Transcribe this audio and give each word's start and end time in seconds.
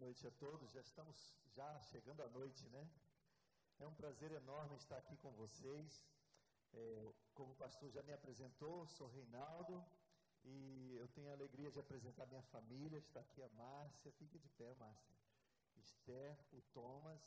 noite 0.00 0.26
a 0.26 0.30
todos. 0.30 0.70
Já 0.72 0.80
estamos 0.80 1.16
já 1.54 1.68
chegando 1.82 2.22
à 2.22 2.28
noite, 2.30 2.66
né? 2.70 2.88
É 3.78 3.86
um 3.86 3.94
prazer 3.94 4.32
enorme 4.32 4.74
estar 4.76 4.96
aqui 4.96 5.14
com 5.18 5.30
vocês. 5.32 6.02
É, 6.72 7.12
como 7.34 7.52
o 7.52 7.56
pastor 7.56 7.90
já 7.90 8.02
me 8.02 8.12
apresentou, 8.12 8.86
sou 8.86 9.08
Reinaldo 9.08 9.84
e 10.42 10.96
eu 10.96 11.06
tenho 11.08 11.28
a 11.28 11.34
alegria 11.34 11.70
de 11.70 11.78
apresentar 11.78 12.24
minha 12.26 12.42
família. 12.44 12.98
Está 12.98 13.20
aqui 13.20 13.42
a 13.42 13.48
Márcia, 13.50 14.10
fique 14.12 14.38
de 14.38 14.48
pé, 14.50 14.74
Márcia. 14.76 15.14
Esther, 15.76 16.38
o 16.52 16.62
Thomas, 16.72 17.20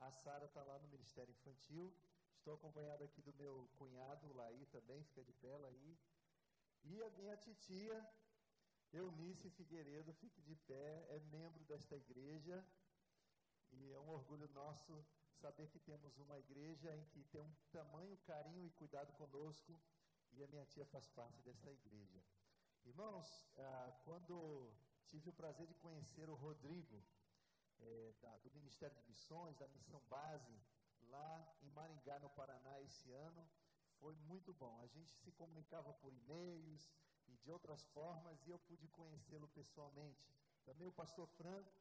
a 0.00 0.10
Sara 0.10 0.46
está 0.46 0.62
lá 0.62 0.78
no 0.78 0.88
Ministério 0.88 1.30
Infantil. 1.30 1.92
Estou 2.38 2.54
acompanhado 2.54 3.04
aqui 3.04 3.20
do 3.20 3.34
meu 3.34 3.68
cunhado, 3.76 4.32
Laí 4.32 4.64
também, 4.66 5.04
fica 5.04 5.22
de 5.22 5.32
pé, 5.34 5.58
Laí. 5.58 5.98
E 6.84 7.02
a 7.02 7.10
minha 7.10 7.36
titia, 7.36 7.96
Eunice 8.92 9.48
Figueiredo, 9.50 10.12
fique 10.14 10.40
de 10.42 10.54
pé, 10.54 11.06
é 11.08 11.20
membro 11.30 11.64
desta 11.64 11.96
igreja 11.96 12.64
e 13.70 13.90
é 13.90 13.98
um 13.98 14.10
orgulho 14.10 14.48
nosso 14.48 15.04
saber 15.34 15.68
que 15.68 15.78
temos 15.80 16.18
uma 16.18 16.38
igreja 16.38 16.94
em 16.94 17.04
que 17.06 17.24
tem 17.24 17.40
um 17.40 17.54
tamanho 17.70 18.16
carinho 18.18 18.66
e 18.66 18.70
cuidado 18.70 19.12
conosco 19.14 19.80
e 20.32 20.42
a 20.42 20.46
minha 20.46 20.64
tia 20.66 20.84
faz 20.86 21.08
parte 21.08 21.40
desta 21.42 21.70
igreja. 21.70 22.22
Irmãos, 22.84 23.48
ah, 23.56 24.00
quando 24.04 24.72
tive 25.06 25.30
o 25.30 25.32
prazer 25.32 25.66
de 25.66 25.74
conhecer 25.74 26.28
o 26.28 26.34
Rodrigo, 26.34 27.02
é, 27.78 28.14
da, 28.20 28.36
do 28.38 28.50
Ministério 28.52 28.96
de 28.96 29.04
Missões, 29.08 29.56
da 29.56 29.68
Missão 29.68 30.00
Base, 30.08 30.60
lá 31.08 31.56
em 31.62 31.70
Maringá, 31.70 32.18
no 32.18 32.30
Paraná, 32.30 32.80
esse 32.82 33.10
ano, 33.12 33.48
foi 33.98 34.14
muito 34.16 34.52
bom. 34.54 34.80
A 34.80 34.86
gente 34.86 35.12
se 35.16 35.30
comunicava 35.32 35.92
por 35.94 36.12
e-mails, 36.12 36.90
e 37.32 37.36
de 37.38 37.50
outras 37.50 37.82
formas, 37.94 38.40
e 38.46 38.50
eu 38.50 38.58
pude 38.58 38.86
conhecê-lo 38.88 39.48
pessoalmente. 39.48 40.22
Também 40.64 40.86
o 40.86 40.92
pastor 40.92 41.26
Franco, 41.28 41.72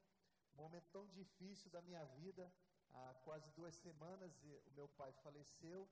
um 0.53 0.57
momento 0.57 0.87
tão 0.91 1.07
difícil 1.09 1.69
da 1.69 1.81
minha 1.81 2.03
vida, 2.05 2.51
há 2.93 3.13
quase 3.23 3.49
duas 3.51 3.75
semanas 3.75 4.31
o 4.43 4.71
meu 4.71 4.87
pai 4.89 5.11
faleceu 5.23 5.87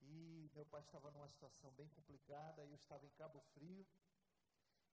e 0.00 0.50
meu 0.54 0.66
pai 0.66 0.80
estava 0.80 1.10
numa 1.10 1.28
situação 1.28 1.70
bem 1.72 1.88
complicada, 1.90 2.64
eu 2.64 2.74
estava 2.74 3.06
em 3.06 3.10
Cabo 3.10 3.40
Frio, 3.54 3.86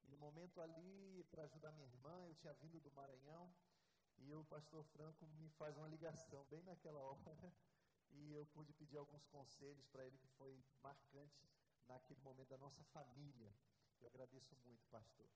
e 0.03 0.07
no 0.07 0.17
momento 0.17 0.61
ali, 0.61 1.25
para 1.29 1.43
ajudar 1.43 1.71
minha 1.71 1.87
irmã, 1.87 2.25
eu 2.27 2.35
tinha 2.35 2.53
vindo 2.53 2.79
do 2.79 2.91
Maranhão, 2.91 3.53
e 4.17 4.33
o 4.33 4.43
pastor 4.45 4.83
Franco 4.85 5.25
me 5.27 5.49
faz 5.51 5.77
uma 5.77 5.87
ligação 5.87 6.45
bem 6.45 6.61
naquela 6.63 6.99
hora, 7.01 7.53
e 8.11 8.33
eu 8.33 8.45
pude 8.47 8.73
pedir 8.73 8.97
alguns 8.97 9.25
conselhos 9.27 9.85
para 9.87 10.05
ele 10.05 10.17
que 10.17 10.27
foi 10.29 10.63
marcante 10.81 11.47
naquele 11.87 12.21
momento 12.21 12.49
da 12.49 12.57
nossa 12.57 12.83
família. 12.85 13.53
Eu 14.01 14.07
agradeço 14.07 14.55
muito, 14.65 14.87
pastor. 14.87 15.29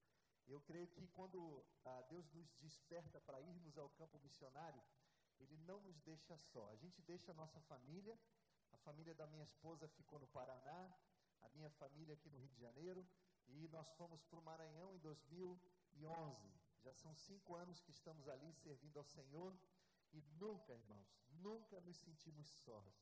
Eu 0.47 0.59
creio 0.61 0.87
que 0.87 1.07
quando 1.07 1.65
ah, 1.85 2.01
Deus 2.09 2.29
nos 2.33 2.53
desperta 2.55 3.19
para 3.21 3.41
irmos 3.41 3.77
ao 3.77 3.89
campo 3.91 4.19
missionário, 4.19 4.81
Ele 5.39 5.57
não 5.57 5.79
nos 5.81 5.99
deixa 6.01 6.37
só. 6.37 6.69
A 6.69 6.75
gente 6.75 7.01
deixa 7.01 7.31
a 7.31 7.35
nossa 7.35 7.59
família, 7.61 8.17
a 8.71 8.77
família 8.77 9.15
da 9.15 9.27
minha 9.27 9.43
esposa 9.43 9.87
ficou 9.87 10.19
no 10.19 10.27
Paraná, 10.27 10.93
a 11.41 11.49
minha 11.49 11.69
família 11.71 12.13
aqui 12.13 12.29
no 12.29 12.37
Rio 12.37 12.49
de 12.49 12.59
Janeiro, 12.59 13.07
e 13.47 13.67
nós 13.69 13.89
fomos 13.93 14.23
para 14.23 14.39
o 14.39 14.43
Maranhão 14.43 14.93
em 14.95 14.99
2011. 14.99 16.53
Já 16.81 16.93
são 16.93 17.13
cinco 17.15 17.55
anos 17.55 17.79
que 17.79 17.91
estamos 17.91 18.27
ali 18.27 18.53
servindo 18.53 18.97
ao 18.97 19.05
Senhor, 19.05 19.57
e 20.11 20.21
nunca, 20.37 20.73
irmãos, 20.73 21.07
nunca 21.41 21.79
nos 21.81 21.97
sentimos 21.97 22.47
sós. 22.65 22.93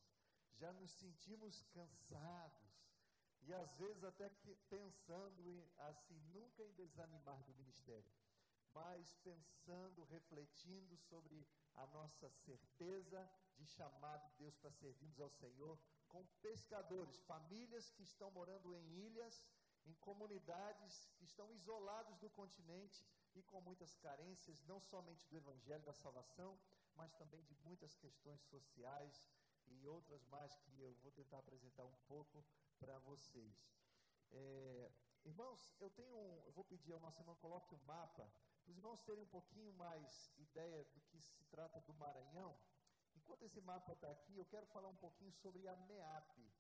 Já 0.53 0.72
nos 0.73 0.92
sentimos 0.92 1.64
cansados 1.73 2.72
e 3.44 3.53
às 3.53 3.73
vezes 3.75 4.03
até 4.03 4.30
pensando 4.70 5.50
em, 5.50 5.70
assim, 5.78 6.20
nunca 6.34 6.64
em 6.64 6.72
desanimar 6.73 7.42
do 7.44 7.53
ministério, 7.56 8.11
mas 8.73 9.14
pensando, 9.23 10.03
refletindo 10.06 10.95
sobre 10.97 11.45
a 11.75 11.86
nossa 11.88 12.30
certeza 12.30 13.30
de 13.58 13.66
chamado 13.66 14.30
de 14.30 14.38
Deus 14.38 14.56
para 14.58 14.72
servirmos 14.72 15.19
ao 15.19 15.30
Senhor, 15.30 15.78
com 16.08 16.25
pescadores, 16.42 17.17
famílias 17.22 17.90
que 17.91 18.03
estão 18.03 18.31
morando 18.31 18.74
em 18.74 19.06
ilhas, 19.06 19.44
em 19.85 19.94
comunidades 19.96 21.07
que 21.18 21.24
estão 21.24 21.51
isolados 21.51 22.18
do 22.18 22.30
continente 22.30 23.06
e 23.34 23.41
com 23.44 23.62
muitas 23.62 23.96
carências, 23.97 24.62
não 24.63 24.80
somente 24.80 25.28
do 25.28 25.38
Evangelho 25.38 25.84
da 25.84 25.94
Salvação, 25.94 26.59
mas 26.96 27.13
também 27.13 27.44
de 27.44 27.56
muitas 27.63 27.96
questões 27.96 28.41
sociais 28.44 29.25
e 29.80 29.88
outras 29.88 30.24
mais 30.26 30.56
que 30.56 30.80
eu 30.80 30.94
vou 31.02 31.12
tentar 31.12 31.40
apresentar 31.40 31.86
um 31.86 31.96
pouco 32.08 32.46
para 32.80 32.98
vocês. 33.00 33.70
É, 34.32 34.92
irmãos, 35.26 35.74
eu 35.80 35.90
tenho 35.90 36.16
um, 36.16 36.44
eu 36.46 36.52
vou 36.52 36.64
pedir 36.64 36.94
ao 36.94 37.00
nosso 37.00 37.22
irmão 37.22 37.36
coloque 37.36 37.74
um 37.76 37.84
mapa, 37.86 38.31
para 38.64 38.72
os 38.72 38.78
irmãos 38.78 39.02
terem 39.04 39.24
um 39.24 39.28
pouquinho 39.28 39.74
mais 39.74 40.31
ideia 40.38 40.84
do 40.94 41.02
que 41.02 41.20
se 41.20 41.44
trata 41.46 41.81
do 41.81 41.94
Maranhão. 41.94 42.58
Enquanto 43.16 43.44
esse 43.44 43.60
mapa 43.62 43.94
está 43.94 44.10
aqui, 44.10 44.38
eu 44.38 44.46
quero 44.46 44.66
falar 44.68 44.88
um 44.88 44.96
pouquinho 44.96 45.34
sobre 45.34 45.68
a 45.68 45.76
MEAP. 45.76 46.54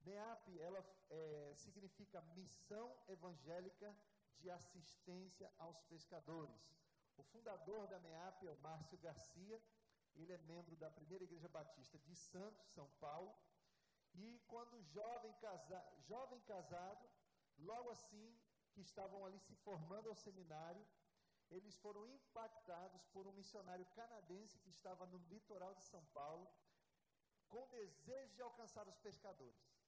MEAP, 0.00 0.60
ela 0.60 0.84
é, 1.10 1.54
significa 1.56 2.20
Missão 2.34 2.96
Evangélica 3.08 3.96
de 4.38 4.50
Assistência 4.50 5.50
aos 5.58 5.80
Pescadores. 5.82 6.78
O 7.16 7.22
fundador 7.22 7.88
da 7.88 7.98
MEAP 7.98 8.46
é 8.46 8.50
o 8.50 8.58
Márcio 8.58 8.96
Garcia, 8.98 9.60
ele 10.22 10.32
é 10.32 10.38
membro 10.38 10.76
da 10.76 10.90
Primeira 10.90 11.24
Igreja 11.24 11.48
Batista 11.48 11.98
de 11.98 12.14
Santos, 12.14 12.66
São 12.72 12.88
Paulo, 13.00 13.34
e 14.14 14.40
quando 14.48 14.82
jovem, 14.82 15.32
casa, 15.34 15.80
jovem 16.08 16.40
casado, 16.40 17.08
logo 17.58 17.90
assim 17.90 18.36
que 18.72 18.80
estavam 18.80 19.24
ali 19.24 19.38
se 19.38 19.54
formando 19.56 20.08
ao 20.08 20.14
seminário, 20.14 20.84
eles 21.50 21.76
foram 21.78 22.06
impactados 22.06 23.04
por 23.06 23.26
um 23.26 23.32
missionário 23.32 23.86
canadense 23.86 24.58
que 24.58 24.70
estava 24.70 25.06
no 25.06 25.18
litoral 25.28 25.74
de 25.74 25.84
São 25.84 26.04
Paulo, 26.06 26.48
com 27.48 27.66
desejo 27.68 28.34
de 28.34 28.42
alcançar 28.42 28.86
os 28.86 28.98
pescadores. 28.98 29.78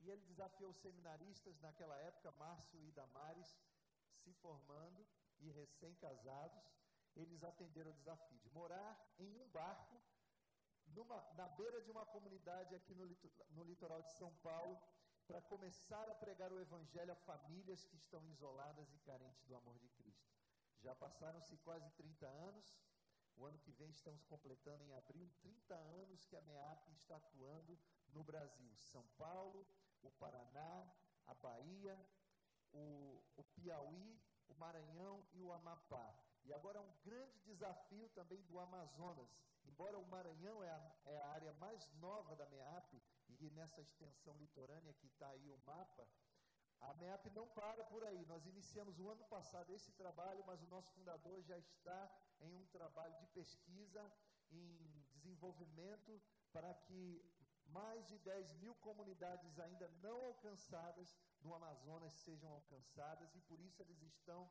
E 0.00 0.10
ele 0.10 0.22
desafiou 0.22 0.70
os 0.70 0.76
seminaristas 0.78 1.58
naquela 1.60 1.96
época, 1.98 2.30
Márcio 2.32 2.82
e 2.84 2.92
Damares, 2.92 3.56
se 4.22 4.32
formando 4.34 5.06
e 5.38 5.50
recém-casados, 5.50 6.62
eles 7.16 7.42
atenderam 7.42 7.90
o 7.90 7.94
desafio 7.94 8.38
de 8.38 8.50
morar 8.50 8.98
em 9.18 9.34
um 9.36 9.48
barco 9.48 10.00
numa, 10.88 11.20
na 11.34 11.48
beira 11.48 11.80
de 11.80 11.90
uma 11.90 12.04
comunidade 12.06 12.74
aqui 12.74 12.94
no, 12.94 13.06
no 13.50 13.64
litoral 13.64 14.02
de 14.02 14.12
São 14.12 14.32
Paulo, 14.36 14.80
para 15.26 15.42
começar 15.42 16.08
a 16.08 16.14
pregar 16.14 16.52
o 16.52 16.60
Evangelho 16.60 17.12
a 17.12 17.16
famílias 17.16 17.84
que 17.84 17.96
estão 17.96 18.24
isoladas 18.28 18.92
e 18.92 18.98
carentes 18.98 19.44
do 19.44 19.56
amor 19.56 19.76
de 19.78 19.88
Cristo. 19.88 20.30
Já 20.80 20.94
passaram-se 20.94 21.56
quase 21.58 21.90
30 21.92 22.26
anos, 22.26 22.78
o 23.34 23.44
ano 23.44 23.58
que 23.58 23.72
vem 23.72 23.90
estamos 23.90 24.24
completando 24.24 24.84
em 24.84 24.94
abril 24.94 25.28
30 25.42 25.74
anos 25.74 26.24
que 26.24 26.36
a 26.36 26.40
MEAP 26.42 26.90
está 26.92 27.16
atuando 27.16 27.78
no 28.12 28.22
Brasil. 28.22 28.74
São 28.76 29.04
Paulo, 29.18 29.66
o 30.02 30.10
Paraná, 30.12 30.90
a 31.26 31.34
Bahia, 31.34 31.98
o, 32.72 33.22
o 33.36 33.44
Piauí, 33.44 34.20
o 34.48 34.54
Maranhão 34.54 35.26
e 35.32 35.42
o 35.42 35.52
Amapá. 35.52 36.14
E 36.46 36.52
agora 36.54 36.78
é 36.78 36.80
um 36.80 36.92
grande 37.04 37.40
desafio 37.40 38.08
também 38.10 38.40
do 38.42 38.58
Amazonas. 38.58 39.28
Embora 39.64 39.98
o 39.98 40.06
Maranhão 40.06 40.62
é 40.62 40.70
a, 40.70 40.96
é 41.06 41.16
a 41.18 41.28
área 41.28 41.52
mais 41.54 41.90
nova 41.94 42.36
da 42.36 42.46
MEAP, 42.46 43.02
e 43.28 43.50
nessa 43.50 43.80
extensão 43.80 44.36
litorânea 44.36 44.94
que 44.94 45.06
está 45.06 45.28
aí 45.28 45.50
o 45.50 45.58
mapa, 45.66 46.06
a 46.80 46.94
MEAP 46.94 47.30
não 47.30 47.48
para 47.48 47.84
por 47.84 48.04
aí. 48.04 48.24
Nós 48.26 48.46
iniciamos 48.46 49.00
o 49.00 49.08
ano 49.08 49.24
passado 49.24 49.72
esse 49.72 49.90
trabalho, 49.92 50.44
mas 50.46 50.62
o 50.62 50.68
nosso 50.68 50.92
fundador 50.92 51.42
já 51.42 51.58
está 51.58 52.10
em 52.40 52.54
um 52.54 52.66
trabalho 52.66 53.16
de 53.18 53.26
pesquisa, 53.28 54.12
em 54.50 55.04
desenvolvimento, 55.14 56.22
para 56.52 56.72
que 56.74 57.20
mais 57.66 58.06
de 58.06 58.18
10 58.18 58.54
mil 58.54 58.74
comunidades 58.76 59.58
ainda 59.58 59.88
não 60.00 60.24
alcançadas 60.26 61.16
no 61.40 61.52
Amazonas 61.54 62.14
sejam 62.14 62.52
alcançadas, 62.52 63.34
e 63.34 63.40
por 63.40 63.58
isso 63.58 63.82
eles 63.82 64.00
estão 64.02 64.48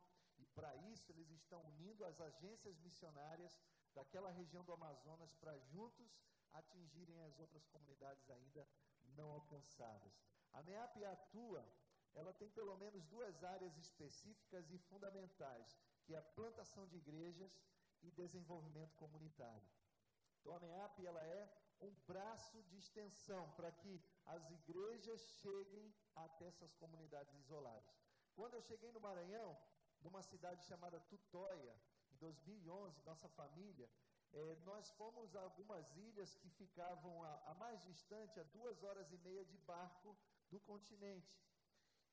para 0.56 0.74
isso, 0.92 1.12
eles 1.12 1.30
estão 1.30 1.60
unindo 1.72 2.02
as 2.04 2.18
agências 2.18 2.78
missionárias 2.78 3.60
daquela 3.94 4.30
região 4.30 4.64
do 4.64 4.72
Amazonas 4.72 5.34
para 5.34 5.58
juntos 5.58 6.10
atingirem 6.52 7.20
as 7.24 7.38
outras 7.38 7.66
comunidades 7.66 8.28
ainda 8.30 8.66
não 9.18 9.30
alcançadas. 9.32 10.14
A 10.54 10.62
MEAP 10.62 11.04
atua, 11.04 11.62
ela 12.14 12.32
tem 12.32 12.48
pelo 12.50 12.76
menos 12.78 13.04
duas 13.04 13.44
áreas 13.44 13.76
específicas 13.76 14.70
e 14.70 14.78
fundamentais, 14.78 15.78
que 16.04 16.14
é 16.14 16.18
a 16.18 16.22
plantação 16.38 16.86
de 16.86 16.96
igrejas 16.96 17.52
e 18.02 18.10
desenvolvimento 18.10 18.94
comunitário. 18.96 19.68
Então 20.40 20.54
a 20.54 20.60
MEAP 20.60 21.04
ela 21.04 21.22
é 21.22 21.42
um 21.82 21.92
braço 22.06 22.62
de 22.62 22.78
extensão 22.78 23.50
para 23.52 23.70
que 23.70 24.02
as 24.24 24.50
igrejas 24.50 25.20
cheguem 25.42 25.94
até 26.14 26.46
essas 26.46 26.72
comunidades 26.74 27.34
isoladas. 27.34 27.94
Quando 28.34 28.54
eu 28.54 28.62
cheguei 28.62 28.90
no 28.92 29.00
Maranhão, 29.00 29.58
numa 30.06 30.22
cidade 30.22 30.64
chamada 30.64 31.00
Tutóia, 31.00 31.74
em 32.12 32.16
2011, 32.18 33.02
nossa 33.02 33.28
família, 33.30 33.90
é, 34.32 34.56
nós 34.64 34.88
fomos 34.92 35.34
a 35.34 35.40
algumas 35.40 35.96
ilhas 35.96 36.34
que 36.36 36.48
ficavam 36.50 37.24
a, 37.24 37.50
a, 37.50 37.54
mais 37.54 37.82
distante, 37.82 38.38
a 38.38 38.44
duas 38.44 38.84
horas 38.84 39.10
e 39.12 39.18
meia 39.18 39.44
de 39.44 39.58
barco 39.58 40.16
do 40.48 40.60
continente. 40.60 41.36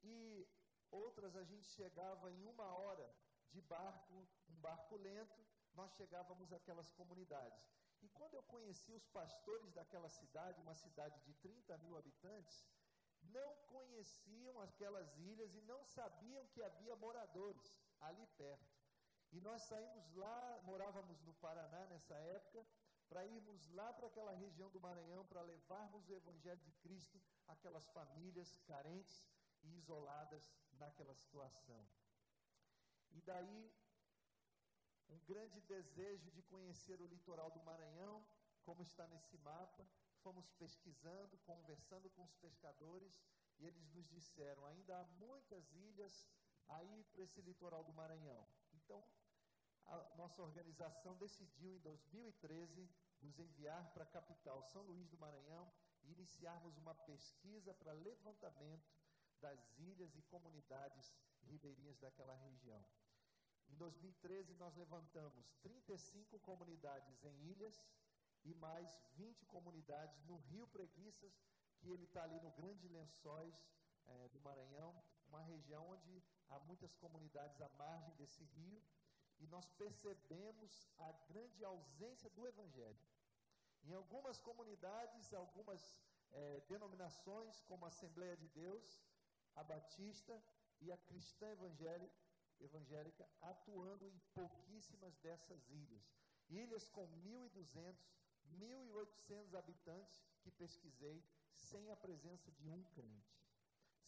E 0.02 0.48
outras 0.90 1.36
a 1.36 1.44
gente 1.44 1.68
chegava 1.68 2.32
em 2.32 2.44
uma 2.46 2.66
hora 2.74 3.08
de 3.52 3.62
barco, 3.62 4.28
um 4.50 4.56
barco 4.56 4.96
lento, 4.98 5.46
nós 5.76 5.92
chegávamos 5.94 6.52
àquelas 6.52 6.90
comunidades. 6.92 7.64
E 8.02 8.10
quando 8.10 8.34
eu 8.34 8.44
conheci 8.44 8.92
os 8.92 9.06
pastores 9.08 9.72
daquela 9.72 10.10
cidade, 10.10 10.62
uma 10.62 10.74
cidade 10.74 11.20
de 11.22 11.34
30 11.36 11.78
mil 11.78 11.96
habitantes, 11.96 12.66
não 13.32 13.56
conheciam 13.68 14.60
aquelas 14.62 15.16
ilhas 15.18 15.54
e 15.56 15.62
não 15.62 15.86
sabiam 15.86 16.46
que 16.48 16.62
havia 16.62 16.96
moradores 16.96 17.72
ali 18.08 18.26
perto. 18.38 18.74
E 19.32 19.42
nós 19.42 19.64
saímos 19.64 20.14
lá, 20.14 20.62
morávamos 20.64 21.22
no 21.24 21.34
Paraná 21.36 21.86
nessa 21.88 22.16
época, 22.16 22.66
para 23.10 23.26
irmos 23.26 23.70
lá 23.72 23.92
para 23.94 24.08
aquela 24.08 24.34
região 24.34 24.70
do 24.70 24.80
Maranhão, 24.80 25.26
para 25.26 25.42
levarmos 25.42 26.08
o 26.08 26.14
Evangelho 26.14 26.62
de 26.62 26.72
Cristo 26.74 27.22
àquelas 27.48 27.88
famílias 27.90 28.58
carentes 28.66 29.26
e 29.64 29.76
isoladas 29.76 30.52
naquela 30.74 31.14
situação. 31.14 31.88
E 33.12 33.22
daí, 33.22 33.72
um 35.10 35.20
grande 35.20 35.62
desejo 35.62 36.32
de 36.32 36.42
conhecer 36.44 37.02
o 37.02 37.08
litoral 37.08 37.52
do 37.52 37.62
Maranhão, 37.62 38.26
como 38.64 38.82
está 38.82 39.08
nesse 39.08 39.38
mapa. 39.38 39.86
Fomos 40.22 40.50
pesquisando, 40.52 41.38
conversando 41.40 42.10
com 42.12 42.24
os 42.24 42.36
pescadores, 42.36 43.22
e 43.60 43.66
eles 43.66 43.90
nos 43.92 44.08
disseram: 44.10 44.66
ainda 44.66 45.00
há 45.00 45.04
muitas 45.04 45.72
ilhas 45.74 46.26
aí 46.70 47.04
para 47.12 47.24
esse 47.24 47.42
litoral 47.42 47.84
do 47.84 47.94
Maranhão. 47.94 48.48
Então, 48.74 49.04
a 49.86 50.16
nossa 50.16 50.42
organização 50.42 51.16
decidiu 51.18 51.76
em 51.76 51.80
2013 51.80 52.90
nos 53.22 53.40
enviar 53.40 53.92
para 53.94 54.04
a 54.04 54.08
capital, 54.08 54.64
São 54.64 54.82
Luís 54.84 55.10
do 55.10 55.18
Maranhão, 55.18 55.72
e 56.04 56.12
iniciarmos 56.12 56.78
uma 56.78 56.94
pesquisa 56.94 57.74
para 57.74 57.94
levantamento 57.94 58.92
das 59.40 59.60
ilhas 59.78 60.16
e 60.16 60.22
comunidades 60.24 61.14
ribeirinhas 61.44 61.98
daquela 62.00 62.36
região. 62.36 62.84
Em 63.68 63.76
2013, 63.76 64.54
nós 64.56 64.76
levantamos 64.76 65.52
35 65.62 66.40
comunidades 66.40 67.24
em 67.24 67.50
ilhas 67.50 67.82
e 68.44 68.54
mais 68.54 69.02
20 69.16 69.46
comunidades 69.46 70.22
no 70.26 70.38
Rio 70.38 70.68
Preguiças, 70.68 71.34
que 71.78 71.90
ele 71.90 72.04
está 72.04 72.24
ali 72.24 72.40
no 72.42 72.52
Grande 72.52 72.88
Lençóis 72.88 73.56
é, 74.06 74.30
do 74.30 74.40
Maranhão, 74.42 75.02
uma 75.34 75.42
região 75.42 75.90
onde 75.90 76.24
há 76.50 76.60
muitas 76.60 76.94
comunidades 76.94 77.60
à 77.60 77.70
margem 77.70 78.14
desse 78.16 78.44
rio, 78.56 78.80
e 79.40 79.48
nós 79.48 79.68
percebemos 79.72 80.88
a 81.00 81.12
grande 81.28 81.66
ausência 81.66 82.30
do 82.30 82.48
Evangelho. 82.48 83.04
Em 83.84 83.94
algumas 83.94 84.40
comunidades, 84.40 85.34
algumas 85.34 85.82
é, 86.32 86.62
denominações, 86.70 87.60
como 87.62 87.86
a 87.86 87.88
Assembleia 87.88 88.38
de 88.38 88.48
Deus, 88.50 89.02
a 89.56 89.64
Batista 89.64 90.40
e 90.80 90.92
a 90.92 90.98
Cristã 90.98 91.50
Evangélica, 91.50 92.14
evangélica 92.60 93.28
atuando 93.42 94.06
em 94.06 94.18
pouquíssimas 94.34 95.18
dessas 95.18 95.68
ilhas. 95.70 96.14
Ilhas 96.48 96.88
com 96.90 97.08
1.200, 97.24 97.96
1.800 98.60 99.56
habitantes 99.56 100.24
que 100.42 100.52
pesquisei, 100.52 101.24
sem 101.56 101.90
a 101.92 101.96
presença 101.96 102.52
de 102.52 102.70
um 102.70 102.84
crente, 102.96 103.43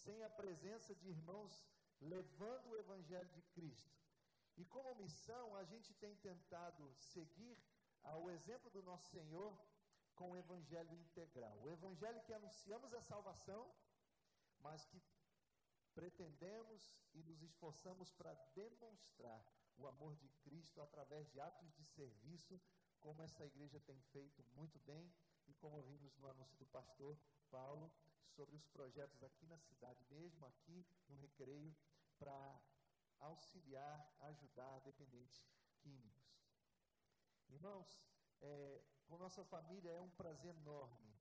sem 0.03 0.23
a 0.23 0.29
presença 0.29 0.93
de 0.95 1.09
irmãos 1.09 1.63
levando 2.01 2.69
o 2.69 2.77
Evangelho 2.77 3.29
de 3.29 3.41
Cristo. 3.53 3.95
E 4.57 4.65
como 4.65 4.95
missão, 4.95 5.55
a 5.55 5.63
gente 5.63 5.93
tem 5.95 6.15
tentado 6.17 6.93
seguir 6.95 7.57
ao 8.03 8.29
exemplo 8.29 8.69
do 8.69 8.81
nosso 8.83 9.09
Senhor 9.09 9.57
com 10.13 10.31
o 10.31 10.37
Evangelho 10.37 10.93
integral. 10.95 11.57
O 11.61 11.69
Evangelho 11.69 12.21
que 12.23 12.33
anunciamos 12.33 12.93
a 12.93 13.01
salvação, 13.01 13.73
mas 14.59 14.85
que 14.85 15.01
pretendemos 15.93 16.93
e 17.13 17.23
nos 17.23 17.41
esforçamos 17.41 18.11
para 18.11 18.33
demonstrar 18.53 19.43
o 19.77 19.87
amor 19.87 20.15
de 20.15 20.29
Cristo 20.43 20.81
através 20.81 21.29
de 21.31 21.39
atos 21.39 21.73
de 21.73 21.83
serviço, 21.83 22.61
como 22.99 23.21
essa 23.21 23.45
igreja 23.45 23.79
tem 23.81 23.99
feito 24.13 24.43
muito 24.55 24.79
bem 24.79 25.13
e 25.47 25.53
como 25.53 25.81
vimos 25.83 26.15
no 26.17 26.27
anúncio 26.27 26.57
do 26.57 26.65
pastor 26.67 27.17
Paulo 27.49 27.91
sobre 28.29 28.55
os 28.55 28.65
projetos 28.67 29.21
aqui 29.23 29.45
na 29.45 29.57
cidade 29.57 30.03
mesmo, 30.09 30.45
aqui 30.45 30.85
no 31.07 31.15
Recreio, 31.15 31.75
para 32.17 32.61
auxiliar, 33.19 34.15
ajudar 34.19 34.79
dependentes 34.79 35.43
químicos. 35.81 36.25
Irmãos, 37.49 37.99
é, 38.41 38.83
com 39.05 39.17
nossa 39.17 39.43
família 39.45 39.91
é 39.91 40.01
um 40.01 40.09
prazer 40.11 40.55
enorme 40.55 41.15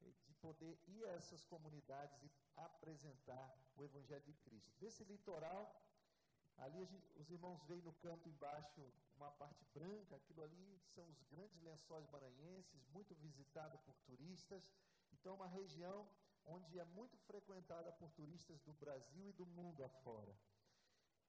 é, 0.00 0.10
de 0.26 0.34
poder 0.34 0.78
ir 0.86 1.04
a 1.04 1.12
essas 1.12 1.44
comunidades 1.44 2.22
e 2.22 2.30
apresentar 2.56 3.56
o 3.76 3.84
Evangelho 3.84 4.24
de 4.24 4.34
Cristo. 4.34 4.74
Desse 4.78 5.04
litoral, 5.04 5.80
ali 6.56 6.84
gente, 6.86 7.12
os 7.16 7.30
irmãos 7.30 7.62
veem 7.64 7.82
no 7.82 7.92
canto 7.94 8.28
embaixo 8.28 8.82
uma 9.16 9.30
parte 9.32 9.64
branca, 9.74 10.16
aquilo 10.16 10.42
ali 10.42 10.80
são 10.94 11.08
os 11.08 11.22
grandes 11.24 11.60
lençóis 11.62 12.08
maranhenses, 12.08 12.86
muito 12.88 13.14
visitado 13.16 13.78
por 13.78 13.96
turistas. 14.06 14.70
Então, 15.12 15.34
uma 15.34 15.48
região 15.48 16.08
onde 16.48 16.78
é 16.78 16.84
muito 16.84 17.16
frequentada 17.18 17.92
por 17.92 18.10
turistas 18.12 18.60
do 18.62 18.72
Brasil 18.72 19.28
e 19.28 19.32
do 19.32 19.46
mundo 19.46 19.84
afora. 19.84 20.34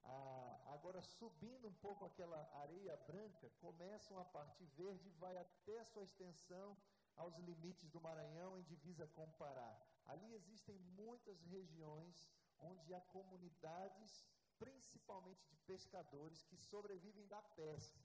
Ah, 0.02 0.72
agora, 0.74 1.02
subindo 1.02 1.68
um 1.68 1.74
pouco 1.74 2.04
aquela 2.04 2.40
areia 2.62 2.96
branca, 3.06 3.50
começa 3.60 4.12
uma 4.14 4.24
parte 4.24 4.64
verde 4.76 5.08
e 5.08 5.18
vai 5.18 5.36
até 5.36 5.78
a 5.78 5.84
sua 5.84 6.04
extensão 6.04 6.76
aos 7.16 7.36
limites 7.38 7.90
do 7.90 8.00
Maranhão, 8.00 8.58
em 8.58 8.62
divisa 8.62 9.06
com 9.08 9.24
o 9.24 9.32
Pará. 9.32 9.78
Ali 10.06 10.32
existem 10.34 10.78
muitas 10.78 11.42
regiões 11.42 12.30
onde 12.58 12.94
há 12.94 13.00
comunidades, 13.00 14.26
principalmente 14.58 15.46
de 15.48 15.56
pescadores, 15.58 16.42
que 16.44 16.56
sobrevivem 16.56 17.26
da 17.26 17.42
pesca. 17.42 18.00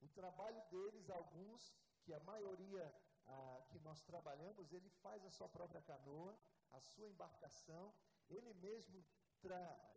O 0.00 0.08
trabalho 0.08 0.62
deles, 0.70 1.10
alguns, 1.10 1.74
que 2.02 2.12
a 2.12 2.20
maioria 2.20 2.94
ah, 3.28 3.62
que 3.70 3.78
nós 3.80 4.02
trabalhamos, 4.02 4.72
ele 4.72 4.88
faz 5.02 5.24
a 5.24 5.30
sua 5.30 5.48
própria 5.48 5.82
canoa, 5.82 6.38
a 6.72 6.80
sua 6.80 7.08
embarcação, 7.08 7.94
ele 8.28 8.52
mesmo 8.54 9.04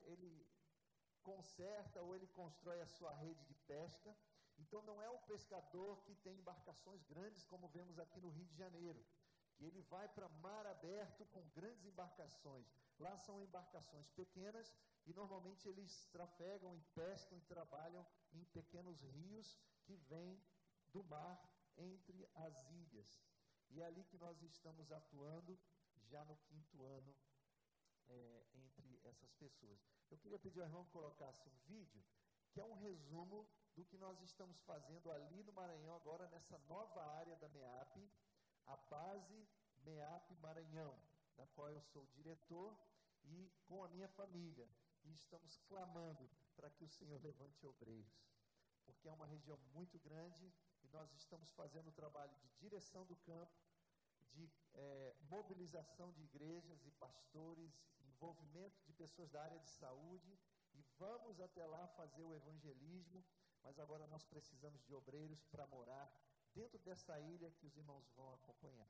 ele 0.03 0.47
conserta 1.23 2.01
ou 2.01 2.15
ele 2.15 2.27
constrói 2.27 2.79
a 2.81 2.87
sua 2.87 3.13
rede 3.13 3.43
de 3.45 3.55
pesca. 3.55 4.15
Então 4.57 4.81
não 4.83 5.01
é 5.01 5.09
o 5.09 5.19
pescador 5.19 6.01
que 6.03 6.15
tem 6.15 6.37
embarcações 6.37 7.03
grandes 7.03 7.43
como 7.45 7.67
vemos 7.69 7.97
aqui 7.97 8.19
no 8.19 8.29
Rio 8.29 8.45
de 8.45 8.55
Janeiro, 8.55 9.03
que 9.55 9.65
ele 9.65 9.81
vai 9.83 10.07
para 10.09 10.29
mar 10.29 10.65
aberto 10.67 11.25
com 11.27 11.47
grandes 11.49 11.85
embarcações. 11.85 12.67
Lá 12.99 13.17
são 13.17 13.41
embarcações 13.41 14.07
pequenas 14.09 14.71
e 15.05 15.13
normalmente 15.13 15.67
eles 15.67 16.05
trafegam 16.11 16.75
e 16.75 16.81
pescam 16.93 17.37
e 17.37 17.41
trabalham 17.41 18.05
em 18.31 18.45
pequenos 18.45 19.01
rios 19.01 19.57
que 19.83 19.95
vêm 19.95 20.39
do 20.93 21.03
mar 21.05 21.41
entre 21.81 22.29
as 22.35 22.63
ilhas. 22.69 23.21
E 23.69 23.81
é 23.81 23.85
ali 23.85 24.03
que 24.05 24.17
nós 24.17 24.41
estamos 24.43 24.91
atuando 24.91 25.59
já 26.09 26.23
no 26.25 26.37
quinto 26.37 26.83
ano 26.83 27.15
é, 28.07 28.45
entre 28.53 28.99
essas 29.03 29.33
pessoas. 29.33 29.79
Eu 30.09 30.17
queria 30.17 30.39
pedir 30.39 30.59
ao 30.59 30.67
irmão 30.67 30.85
que 30.85 30.91
colocasse 30.91 31.47
um 31.47 31.57
vídeo, 31.65 32.03
que 32.51 32.59
é 32.59 32.65
um 32.65 32.73
resumo 32.73 33.47
do 33.75 33.85
que 33.85 33.97
nós 33.97 34.21
estamos 34.21 34.59
fazendo 34.63 35.09
ali 35.11 35.41
no 35.43 35.53
Maranhão, 35.53 35.95
agora 35.95 36.27
nessa 36.29 36.57
nova 36.59 37.01
área 37.15 37.35
da 37.37 37.47
MEAP, 37.49 38.11
a 38.65 38.75
base 38.75 39.47
MEAP 39.83 40.35
Maranhão, 40.35 41.01
da 41.37 41.47
qual 41.47 41.69
eu 41.69 41.81
sou 41.81 42.05
diretor 42.07 42.77
e 43.23 43.49
com 43.65 43.83
a 43.83 43.89
minha 43.89 44.09
família. 44.09 44.67
E 45.03 45.13
estamos 45.13 45.57
clamando 45.67 46.29
para 46.55 46.69
que 46.69 46.83
o 46.83 46.89
Senhor 46.89 47.21
levante 47.23 47.65
obreiros, 47.65 48.29
porque 48.85 49.07
é 49.07 49.11
uma 49.11 49.25
região 49.25 49.57
muito 49.73 49.97
grande 49.99 50.53
nós 50.91 51.11
estamos 51.13 51.51
fazendo 51.53 51.87
o 51.87 51.91
trabalho 51.91 52.35
de 52.37 52.49
direção 52.59 53.05
do 53.05 53.15
campo, 53.17 53.51
de 54.33 54.49
é, 54.73 55.15
mobilização 55.29 56.11
de 56.11 56.23
igrejas 56.23 56.85
e 56.85 56.91
pastores, 56.91 57.71
envolvimento 57.99 58.79
de 58.83 58.93
pessoas 58.93 59.29
da 59.29 59.41
área 59.41 59.59
de 59.59 59.69
saúde 59.69 60.37
e 60.73 60.81
vamos 60.97 61.39
até 61.39 61.65
lá 61.65 61.87
fazer 61.89 62.23
o 62.23 62.33
evangelismo, 62.33 63.23
mas 63.63 63.77
agora 63.79 64.07
nós 64.07 64.23
precisamos 64.25 64.83
de 64.85 64.93
obreiros 64.93 65.43
para 65.45 65.67
morar 65.67 66.11
dentro 66.53 66.79
dessa 66.79 67.19
ilha 67.19 67.51
que 67.51 67.65
os 67.65 67.75
irmãos 67.75 68.07
vão 68.15 68.33
acompanhar. 68.33 68.89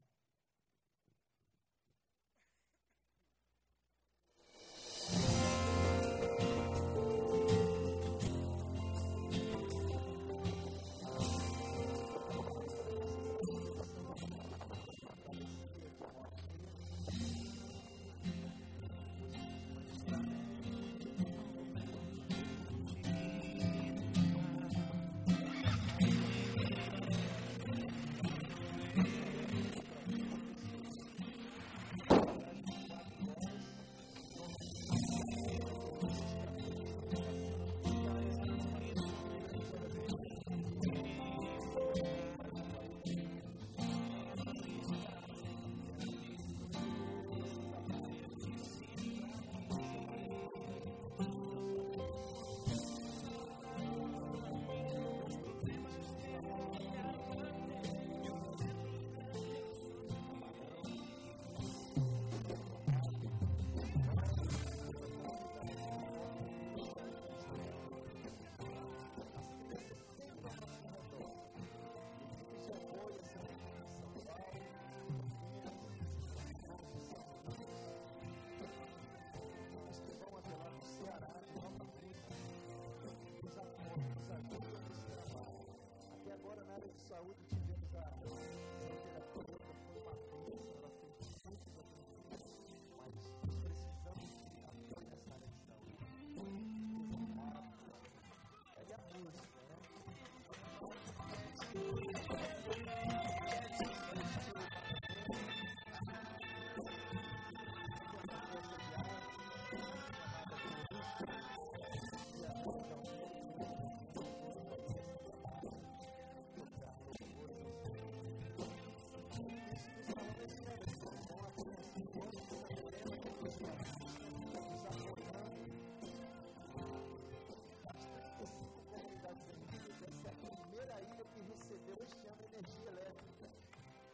Na 86.72 86.78
área 86.78 87.41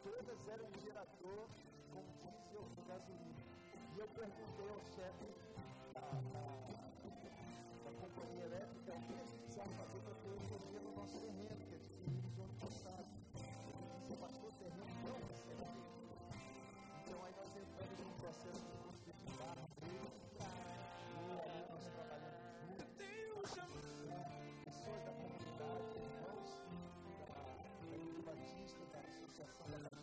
todas 0.07 0.47
eram 0.47 0.69
gerador 0.83 1.47
com 1.91 2.01
diesel 2.15 2.63
ou 2.77 2.83
gasolina. 2.85 3.43
E 3.95 3.99
eu 3.99 4.07
perguntei 4.07 4.69
ao 4.69 4.81
chefe 4.95 5.27
da, 5.93 6.01
companhia 7.91 8.45
elétrica 8.45 8.91
o 8.93 9.01
que 9.01 9.13
precisava 9.13 9.69
fazer 9.69 9.99
para 9.99 10.15
ter 10.15 10.29
energia 10.29 10.79
no 10.79 10.95
nosso 10.95 11.19
terreno, 11.19 11.65
que 11.67 11.75
adquirimos 11.75 12.37
o 12.37 12.41
ano 12.41 12.55
passado. 12.59 13.07
O 14.09 14.51
terreno 14.59 14.93
não. 15.03 15.19
Então 17.01 17.17
aí 17.25 17.33
nós 17.35 17.55
entramos 17.55 17.99
num 17.99 18.13
processo 18.19 18.61
de 18.61 18.77
de 18.77 18.86
da 29.37 29.96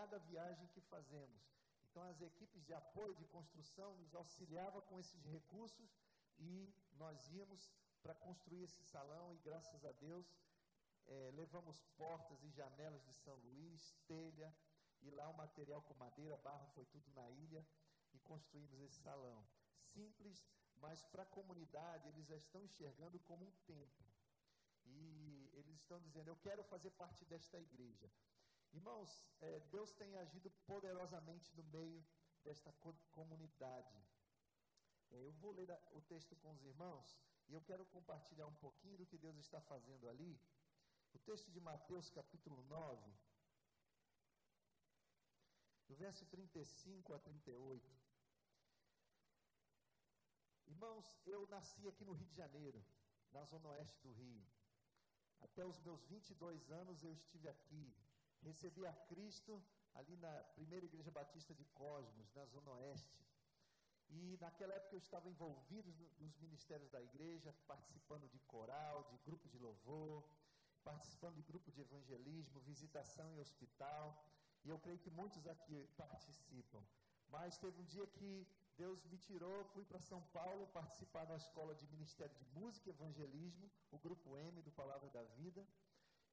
cada 0.00 0.18
viagem 0.18 0.66
que 0.68 0.80
fazemos. 0.80 1.42
Então, 1.90 2.02
as 2.04 2.20
equipes 2.22 2.64
de 2.64 2.72
apoio 2.72 3.14
de 3.16 3.26
construção 3.26 3.94
nos 3.98 4.14
auxiliavam 4.14 4.80
com 4.82 4.98
esses 4.98 5.22
recursos 5.26 5.90
e 6.38 6.72
nós 6.92 7.28
íamos 7.30 7.70
para 8.02 8.14
construir 8.14 8.62
esse 8.62 8.82
salão 8.82 9.34
e, 9.34 9.38
graças 9.38 9.84
a 9.84 9.92
Deus, 9.92 10.26
é, 11.06 11.30
levamos 11.34 11.82
portas 11.98 12.42
e 12.42 12.50
janelas 12.50 13.04
de 13.04 13.12
São 13.12 13.34
Luís, 13.44 13.94
telha, 14.06 14.54
e 15.02 15.10
lá 15.10 15.28
o 15.28 15.36
material 15.36 15.82
com 15.82 15.94
madeira, 15.94 16.36
barro, 16.38 16.66
foi 16.74 16.86
tudo 16.86 17.10
na 17.12 17.28
ilha 17.30 17.66
e 18.14 18.18
construímos 18.20 18.80
esse 18.80 19.00
salão. 19.00 19.44
Simples, 19.82 20.46
mas 20.76 21.02
para 21.02 21.24
a 21.24 21.32
comunidade 21.38 22.08
eles 22.08 22.26
já 22.26 22.36
estão 22.36 22.62
enxergando 22.62 23.18
como 23.20 23.44
um 23.44 23.52
templo. 23.66 24.06
E 24.86 25.50
eles 25.52 25.76
estão 25.76 26.00
dizendo: 26.00 26.28
Eu 26.28 26.36
quero 26.36 26.62
fazer 26.64 26.90
parte 26.90 27.24
desta 27.26 27.58
igreja. 27.58 28.10
Irmãos, 28.72 29.24
é, 29.40 29.60
Deus 29.70 29.92
tem 29.92 30.16
agido 30.16 30.50
poderosamente 30.66 31.54
no 31.56 31.64
meio 31.64 32.04
desta 32.44 32.72
co 32.74 32.94
comunidade. 33.10 33.96
É, 35.10 35.26
eu 35.26 35.32
vou 35.32 35.52
ler 35.52 35.68
o 35.92 36.00
texto 36.02 36.36
com 36.36 36.52
os 36.52 36.62
irmãos 36.62 37.18
e 37.48 37.52
eu 37.52 37.62
quero 37.62 37.84
compartilhar 37.86 38.46
um 38.46 38.54
pouquinho 38.54 38.96
do 38.96 39.06
que 39.06 39.18
Deus 39.18 39.36
está 39.38 39.60
fazendo 39.60 40.08
ali. 40.08 40.40
O 41.12 41.18
texto 41.18 41.50
de 41.50 41.60
Mateus, 41.60 42.08
capítulo 42.10 42.62
9, 42.64 43.12
do 45.88 45.96
verso 45.96 46.24
35 46.26 47.12
a 47.12 47.18
38. 47.18 48.00
Irmãos, 50.68 51.18
eu 51.26 51.44
nasci 51.48 51.88
aqui 51.88 52.04
no 52.04 52.12
Rio 52.12 52.28
de 52.28 52.36
Janeiro, 52.36 52.84
na 53.32 53.44
zona 53.44 53.70
oeste 53.70 54.00
do 54.00 54.12
Rio. 54.12 54.46
Até 55.40 55.64
os 55.66 55.80
meus 55.80 56.04
22 56.04 56.70
anos 56.70 57.02
eu 57.02 57.12
estive 57.12 57.48
aqui, 57.48 57.92
recebi 58.42 58.86
a 58.86 58.92
Cristo 58.92 59.62
ali 59.94 60.16
na 60.16 60.32
primeira 60.54 60.86
igreja 60.86 61.10
batista 61.10 61.54
de 61.54 61.64
Cosmos, 61.66 62.32
na 62.34 62.44
Zona 62.46 62.70
Oeste. 62.72 63.20
E 64.08 64.36
naquela 64.40 64.74
época 64.74 64.96
eu 64.96 64.98
estava 64.98 65.28
envolvido 65.28 65.92
nos 66.18 66.36
ministérios 66.38 66.90
da 66.90 67.00
igreja, 67.00 67.54
participando 67.66 68.28
de 68.28 68.38
coral, 68.40 69.04
de 69.04 69.16
grupo 69.18 69.48
de 69.48 69.58
louvor, 69.58 70.24
participando 70.82 71.36
de 71.36 71.42
grupo 71.42 71.70
de 71.70 71.80
evangelismo, 71.80 72.60
visitação 72.60 73.30
em 73.30 73.38
hospital. 73.38 74.24
E 74.64 74.68
eu 74.68 74.78
creio 74.78 74.98
que 74.98 75.10
muitos 75.10 75.46
aqui 75.46 75.88
participam. 75.96 76.82
Mas 77.28 77.56
teve 77.56 77.80
um 77.80 77.84
dia 77.84 78.06
que 78.06 78.46
Deus 78.76 79.04
me 79.04 79.16
tirou, 79.18 79.64
fui 79.66 79.84
para 79.84 80.00
São 80.00 80.20
Paulo 80.38 80.66
participar 80.68 81.24
da 81.26 81.36
escola 81.36 81.74
de 81.74 81.86
Ministério 81.86 82.34
de 82.34 82.44
Música 82.58 82.88
e 82.88 82.92
Evangelismo, 82.92 83.70
o 83.92 83.98
grupo 83.98 84.36
M 84.36 84.60
do 84.62 84.72
Palavra 84.72 85.08
da 85.10 85.22
Vida. 85.22 85.64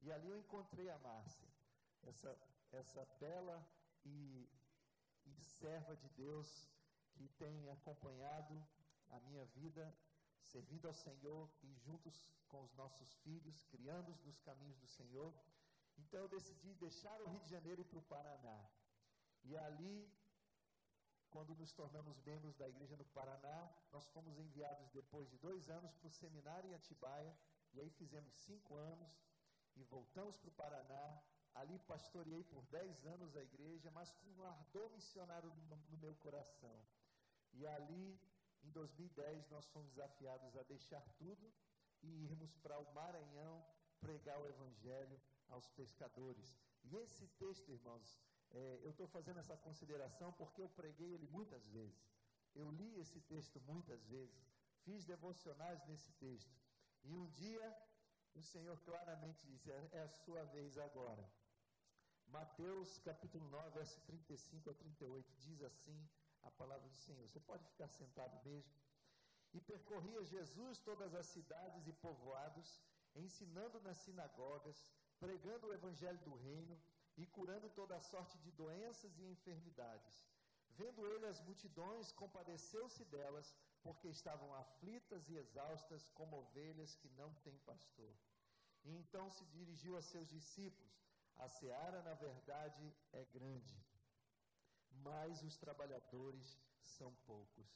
E 0.01 0.11
ali 0.11 0.29
eu 0.29 0.37
encontrei 0.37 0.89
a 0.89 0.97
Márcia 0.97 1.56
essa, 2.03 2.37
essa 2.71 3.05
bela 3.19 3.65
e, 4.05 4.49
e 5.25 5.41
serva 5.41 5.95
de 5.95 6.09
Deus 6.09 6.67
que 7.13 7.27
tem 7.29 7.69
acompanhado 7.69 8.65
a 9.09 9.19
minha 9.21 9.45
vida, 9.45 9.93
servindo 10.41 10.87
ao 10.87 10.93
Senhor 10.93 11.49
e 11.63 11.73
juntos 11.75 12.31
com 12.47 12.63
os 12.63 12.73
nossos 12.75 13.13
filhos, 13.17 13.63
criando-os 13.63 14.21
nos 14.23 14.39
caminhos 14.39 14.77
do 14.77 14.87
Senhor. 14.87 15.33
Então 15.97 16.21
eu 16.21 16.29
decidi 16.29 16.73
deixar 16.75 17.19
o 17.21 17.29
Rio 17.29 17.39
de 17.39 17.49
Janeiro 17.49 17.81
ir 17.81 17.85
para 17.85 17.99
o 17.99 18.03
Paraná. 18.03 18.69
E 19.43 19.57
ali, 19.57 20.11
quando 21.29 21.55
nos 21.55 21.71
tornamos 21.71 22.19
membros 22.21 22.55
da 22.55 22.67
igreja 22.67 22.95
no 22.95 23.05
Paraná, 23.05 23.71
nós 23.91 24.07
fomos 24.09 24.37
enviados 24.37 24.89
depois 24.91 25.29
de 25.29 25.37
dois 25.37 25.69
anos 25.69 25.93
para 25.95 26.07
o 26.07 26.11
seminário 26.11 26.69
em 26.69 26.75
Atibaia, 26.75 27.35
e 27.73 27.81
aí 27.81 27.89
fizemos 27.89 28.33
cinco 28.33 28.75
anos, 28.75 29.09
e 29.75 29.83
voltamos 29.83 30.37
para 30.37 30.49
o 30.49 30.53
Paraná, 30.53 31.21
Ali 31.61 31.79
pastoreei 31.79 32.43
por 32.43 32.63
10 32.67 33.05
anos 33.07 33.35
a 33.35 33.41
igreja, 33.41 33.89
mas 33.91 34.11
com 34.13 34.29
um 34.29 34.43
ardor 34.43 34.91
missionário 34.91 35.49
no, 35.49 35.75
no, 35.89 35.97
meu 35.97 36.13
coração. 36.15 36.77
E 37.53 37.65
ali, 37.65 38.19
em 38.63 38.69
2010, 38.71 39.49
nós 39.49 39.67
fomos 39.69 39.89
desafiados 39.89 40.55
a 40.55 40.63
deixar 40.63 41.01
tudo 41.17 41.51
e 42.03 42.25
irmos 42.25 42.55
para 42.57 42.77
o 42.77 42.93
Maranhão 42.93 43.65
pregar 43.99 44.39
o 44.39 44.47
Evangelho 44.47 45.19
aos 45.49 45.67
pescadores. 45.69 46.55
E 46.83 46.95
esse 46.97 47.27
texto, 47.39 47.71
irmãos, 47.71 48.19
é, 48.51 48.79
eu 48.83 48.91
estou 48.91 49.07
fazendo 49.07 49.39
essa 49.39 49.57
consideração 49.57 50.31
porque 50.33 50.61
eu 50.61 50.69
preguei 50.69 51.13
ele 51.13 51.27
muitas 51.27 51.67
vezes. 51.67 52.07
Eu 52.53 52.69
li 52.71 52.99
esse 52.99 53.19
texto 53.21 53.59
muitas 53.61 54.05
vezes, 54.05 54.47
fiz 54.83 55.05
devocionais 55.05 55.83
nesse 55.87 56.11
texto. 56.13 56.55
E 57.03 57.15
um 57.15 57.27
dia 57.31 57.75
o 58.35 58.41
Senhor 58.41 58.79
claramente 58.81 59.45
disse: 59.47 59.71
é, 59.71 59.89
é 59.93 60.01
a 60.01 60.09
sua 60.09 60.43
vez 60.45 60.77
agora. 60.77 61.27
Mateus 62.29 62.99
capítulo 62.99 63.47
9, 63.49 63.69
verso 63.71 63.99
35 64.01 64.69
a 64.69 64.73
38, 64.73 65.33
diz 65.37 65.61
assim 65.61 66.09
a 66.43 66.51
palavra 66.51 66.87
do 66.89 66.95
Senhor. 66.97 67.25
Você 67.27 67.39
pode 67.39 67.65
ficar 67.65 67.87
sentado 67.87 68.37
mesmo. 68.43 68.71
E 69.53 69.61
percorria 69.61 70.23
Jesus 70.25 70.79
todas 70.79 71.15
as 71.15 71.25
cidades 71.27 71.87
e 71.87 71.93
povoados, 71.93 72.81
ensinando 73.15 73.79
nas 73.79 73.97
sinagogas, 73.97 74.91
pregando 75.19 75.67
o 75.67 75.73
evangelho 75.73 76.19
do 76.19 76.35
reino 76.35 76.77
e 77.15 77.25
curando 77.25 77.69
toda 77.69 77.99
sorte 78.01 78.37
de 78.39 78.51
doenças 78.51 79.17
e 79.17 79.23
enfermidades. 79.23 80.25
Vendo 80.71 81.07
ele 81.07 81.25
as 81.25 81.41
multidões, 81.41 82.11
compadeceu-se 82.11 83.03
delas, 83.05 83.55
porque 83.81 84.09
estavam 84.09 84.53
aflitas 84.53 85.29
e 85.29 85.35
exaustas 85.37 86.09
como 86.09 86.37
ovelhas 86.37 86.93
que 86.95 87.09
não 87.11 87.33
têm 87.35 87.57
pastor. 87.59 88.13
E 88.83 88.95
então 88.95 89.31
se 89.31 89.45
dirigiu 89.45 89.97
a 89.97 90.01
seus 90.01 90.27
discípulos: 90.27 91.06
A 91.39 91.47
seara, 91.47 92.01
na 92.01 92.13
verdade, 92.15 92.93
é 93.13 93.23
grande, 93.25 93.79
mas 94.89 95.43
os 95.43 95.57
trabalhadores 95.57 96.59
são 96.81 97.13
poucos. 97.25 97.67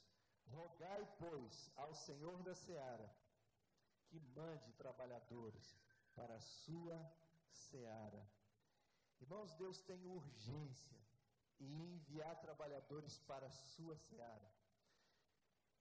Rogai, 0.46 1.06
pois, 1.18 1.70
ao 1.76 1.94
Senhor 1.94 2.42
da 2.42 2.54
seara 2.54 3.08
que 4.12 4.20
mande 4.36 4.72
trabalhadores 4.72 5.74
para 6.14 6.34
a 6.34 6.40
sua 6.40 6.98
seara. 7.50 8.22
Irmãos, 9.20 9.54
Deus 9.54 9.80
tem 9.82 10.04
urgência 10.06 10.98
em 11.58 11.94
enviar 11.94 12.38
trabalhadores 12.40 13.18
para 13.20 13.46
a 13.46 13.50
sua 13.50 13.96
seara. 13.96 14.52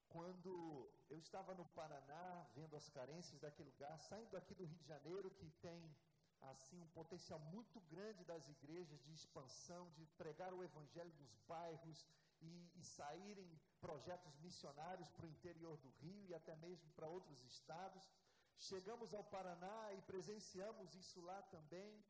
Quando 0.07 0.89
eu 1.09 1.17
estava 1.17 1.53
no 1.55 1.65
Paraná, 1.65 2.45
vendo 2.53 2.75
as 2.75 2.87
carências 2.89 3.39
daquele 3.39 3.69
lugar, 3.69 3.99
saindo 3.99 4.37
aqui 4.37 4.53
do 4.53 4.65
Rio 4.65 4.77
de 4.77 4.87
Janeiro, 4.87 5.31
que 5.31 5.49
tem 5.61 5.95
assim 6.41 6.79
um 6.81 6.87
potencial 6.89 7.39
muito 7.39 7.79
grande 7.81 8.23
das 8.25 8.47
igrejas 8.47 9.01
de 9.03 9.13
expansão, 9.13 9.89
de 9.91 10.05
pregar 10.17 10.53
o 10.53 10.63
evangelho 10.63 11.13
nos 11.19 11.35
bairros 11.47 12.05
e, 12.41 12.71
e 12.75 12.83
saírem 12.83 13.59
projetos 13.79 14.35
missionários 14.39 15.09
para 15.09 15.25
o 15.25 15.29
interior 15.29 15.77
do 15.77 15.89
Rio 16.01 16.25
e 16.25 16.33
até 16.33 16.55
mesmo 16.55 16.89
para 16.91 17.07
outros 17.07 17.43
estados. 17.43 18.09
Chegamos 18.57 19.13
ao 19.13 19.23
Paraná 19.23 19.93
e 19.93 20.01
presenciamos 20.01 20.93
isso 20.95 21.21
lá 21.21 21.41
também, 21.43 22.03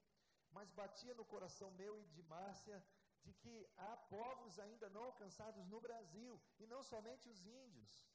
mas 0.51 0.71
batia 0.71 1.13
no 1.13 1.25
coração 1.25 1.71
meu 1.71 1.99
e 1.99 2.05
de 2.07 2.23
Márcia 2.23 2.83
de 3.23 3.33
que 3.33 3.69
há 3.77 3.97
povos 4.09 4.57
ainda 4.59 4.89
não 4.89 5.03
alcançados 5.03 5.67
no 5.67 5.79
Brasil, 5.79 6.39
e 6.59 6.65
não 6.65 6.81
somente 6.81 7.29
os 7.29 7.45
índios. 7.45 8.07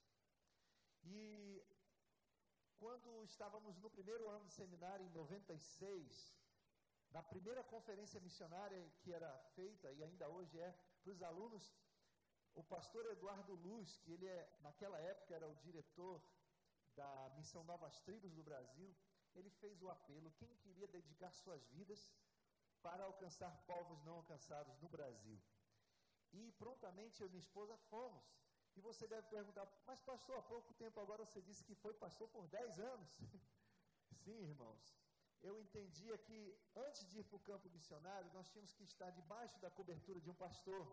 E 1.05 1.63
quando 2.79 3.25
estávamos 3.25 3.79
no 3.79 3.91
primeiro 3.91 4.29
ano 4.29 4.45
do 4.45 4.51
seminário, 4.51 5.05
em 5.07 5.11
96, 5.11 6.35
na 7.11 7.23
primeira 7.23 7.63
conferência 7.65 8.21
missionária 8.21 8.91
que 9.01 9.13
era 9.13 9.31
feita, 9.55 9.93
e 9.93 10.03
ainda 10.03 10.29
hoje 10.29 10.59
é, 10.61 10.75
para 11.03 11.13
os 11.13 11.23
alunos, 11.23 11.75
o 12.55 12.63
pastor 12.63 13.07
Eduardo 13.07 13.55
Luz, 13.55 13.99
que 13.99 14.13
ele 14.13 14.27
é, 14.27 14.51
naquela 14.61 14.99
época 14.99 15.35
era 15.35 15.49
o 15.49 15.57
diretor 15.57 16.23
da 16.95 17.31
Missão 17.37 17.63
Novas 17.65 18.01
Tribos 18.01 18.33
do 18.33 18.43
Brasil, 18.43 18.95
ele 19.35 19.51
fez 19.51 19.83
o 19.83 19.91
apelo: 19.91 20.33
quem 20.33 20.57
queria 20.57 20.89
dedicar 20.89 21.33
suas 21.33 21.67
vidas 21.69 22.11
para 22.83 23.05
alcançar 23.05 23.57
povos 23.67 24.03
não 24.05 24.15
alcançados 24.15 24.79
no 24.81 24.89
Brasil. 24.89 25.41
E 26.33 26.53
prontamente 26.53 27.21
eu 27.21 27.27
e 27.27 27.31
minha 27.31 27.41
esposa 27.41 27.77
fomos. 27.91 28.25
E 28.77 28.81
você 28.81 29.07
deve 29.07 29.27
perguntar, 29.29 29.67
mas 29.87 30.01
pastor, 30.03 30.37
há 30.39 30.43
pouco 30.43 30.75
tempo 30.75 31.01
agora 31.01 31.25
você 31.25 31.41
disse 31.41 31.65
que 31.65 31.75
foi 31.75 31.95
pastor 31.95 32.29
por 32.29 32.47
10 32.49 32.79
anos. 32.79 33.11
Sim, 34.23 34.39
irmãos. 34.51 34.95
Eu 35.43 35.59
entendia 35.59 36.17
que 36.19 36.39
antes 36.75 37.09
de 37.09 37.21
ir 37.21 37.25
para 37.25 37.37
o 37.37 37.47
campo 37.51 37.71
missionário, 37.71 38.31
nós 38.33 38.49
tínhamos 38.51 38.73
que 38.73 38.85
estar 38.85 39.11
debaixo 39.11 39.59
da 39.61 39.71
cobertura 39.71 40.21
de 40.21 40.31
um 40.31 40.35
pastor. 40.35 40.85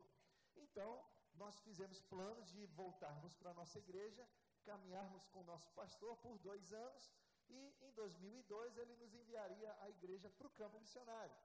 Então, 0.55 1.03
nós 1.35 1.59
fizemos 1.61 2.01
planos 2.01 2.47
de 2.51 2.65
voltarmos 2.67 3.35
para 3.35 3.51
a 3.51 3.53
nossa 3.53 3.79
igreja, 3.79 4.27
caminharmos 4.63 5.27
com 5.27 5.41
o 5.41 5.49
nosso 5.51 5.69
pastor 5.71 6.15
por 6.17 6.37
dois 6.39 6.71
anos, 6.71 7.11
e 7.49 7.75
em 7.81 7.91
2002 7.93 8.77
ele 8.77 8.95
nos 8.95 9.13
enviaria 9.13 9.75
a 9.81 9.89
igreja 9.89 10.29
para 10.29 10.47
o 10.47 10.51
campo 10.51 10.79
missionário. 10.79 11.35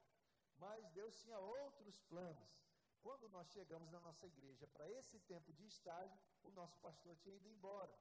Mas 0.59 0.89
Deus 0.91 1.17
tinha 1.21 1.39
outros 1.39 1.99
planos. 2.03 2.68
Quando 3.09 3.27
nós 3.31 3.49
chegamos 3.49 3.91
na 3.91 4.01
nossa 4.01 4.27
igreja 4.27 4.67
para 4.67 4.87
esse 4.91 5.19
tempo 5.21 5.51
de 5.55 5.65
estágio, 5.65 6.21
o 6.45 6.51
nosso 6.51 6.79
pastor 6.81 7.17
tinha 7.17 7.35
ido 7.37 7.49
embora. 7.49 7.95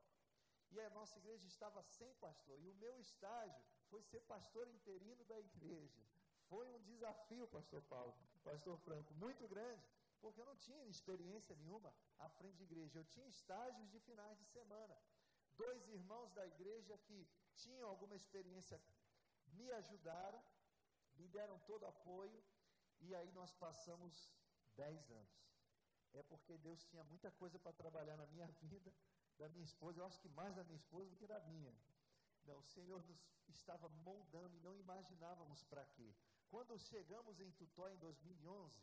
E 0.70 0.82
a 0.82 0.90
nossa 0.90 1.18
igreja 1.18 1.48
estava 1.48 1.82
sem 1.82 2.14
pastor. 2.16 2.60
E 2.60 2.68
o 2.68 2.76
meu 2.76 3.00
estágio 3.00 3.64
foi 3.90 4.04
ser 4.04 4.20
pastor 4.24 4.68
interino 4.68 5.24
da 5.24 5.40
igreja. 5.40 6.04
Foi 6.50 6.68
um 6.68 6.82
desafio, 6.82 7.48
pastor 7.48 7.82
Paulo, 7.84 8.14
pastor 8.44 8.78
Franco, 8.80 9.14
muito 9.14 9.48
grande, 9.48 9.82
porque 10.20 10.42
eu 10.42 10.46
não 10.46 10.58
tinha 10.58 10.84
experiência 10.88 11.56
nenhuma 11.56 11.94
à 12.20 12.28
frente 12.28 12.58
de 12.58 12.64
igreja. 12.64 13.00
Eu 13.00 13.06
tinha 13.06 13.28
estágios 13.30 13.90
de 13.90 14.02
finais 14.02 14.38
de 14.38 14.46
semana. 14.48 14.98
Dois 15.56 15.88
irmãos 15.88 16.34
da 16.34 16.46
igreja 16.46 16.98
que 16.98 17.26
tinham 17.56 17.88
alguma 17.88 18.18
experiência 18.18 18.78
me 19.54 19.72
ajudaram 19.72 20.44
me 21.16 21.30
deram 21.30 21.58
todo 21.60 21.86
apoio 21.86 22.44
e 23.00 23.16
aí 23.16 23.32
nós 23.32 23.54
passamos 23.54 24.30
dez 24.78 25.10
anos. 25.12 25.38
É 26.14 26.24
porque 26.24 26.58
Deus 26.58 26.84
tinha 26.86 27.04
muita 27.04 27.30
coisa 27.32 27.60
para 27.60 27.74
trabalhar 27.74 28.16
na 28.16 28.28
minha 28.28 28.48
vida, 28.62 28.94
da 29.38 29.50
minha 29.50 29.66
esposa, 29.66 30.00
eu 30.00 30.06
acho 30.06 30.20
que 30.20 30.30
mais 30.30 30.56
da 30.56 30.64
minha 30.64 30.78
esposa 30.78 31.10
do 31.10 31.18
que 31.18 31.28
da 31.28 31.40
minha. 31.42 31.74
Não, 32.46 32.60
o 32.60 32.64
Senhor 32.64 33.04
nos 33.08 33.20
estava 33.50 33.90
moldando 33.90 34.56
e 34.56 34.62
não 34.62 34.76
imaginávamos 34.76 35.64
para 35.66 35.86
quê. 35.86 36.16
Quando 36.50 36.80
chegamos 36.80 37.40
em 37.40 37.52
Tutó 37.52 37.90
em 37.90 37.98
2011, 37.98 38.82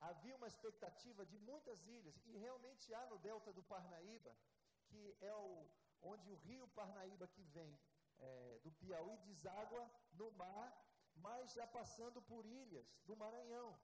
havia 0.00 0.34
uma 0.34 0.48
expectativa 0.48 1.24
de 1.26 1.38
muitas 1.38 1.86
ilhas, 1.86 2.16
e 2.24 2.36
realmente 2.38 2.92
há 2.94 3.06
no 3.06 3.18
delta 3.18 3.52
do 3.52 3.62
Parnaíba, 3.62 4.34
que 4.86 5.16
é 5.20 5.34
o, 5.34 5.68
onde 6.00 6.28
o 6.30 6.34
rio 6.34 6.66
Parnaíba 6.68 7.28
que 7.28 7.42
vem 7.42 7.78
é, 8.18 8.60
do 8.64 8.72
Piauí 8.72 9.16
deságua 9.18 9.88
no 10.12 10.30
mar 10.32 10.72
mas 11.16 11.52
já 11.52 11.66
passando 11.66 12.22
por 12.22 12.46
ilhas 12.46 12.86
do 13.04 13.16
Maranhão. 13.16 13.78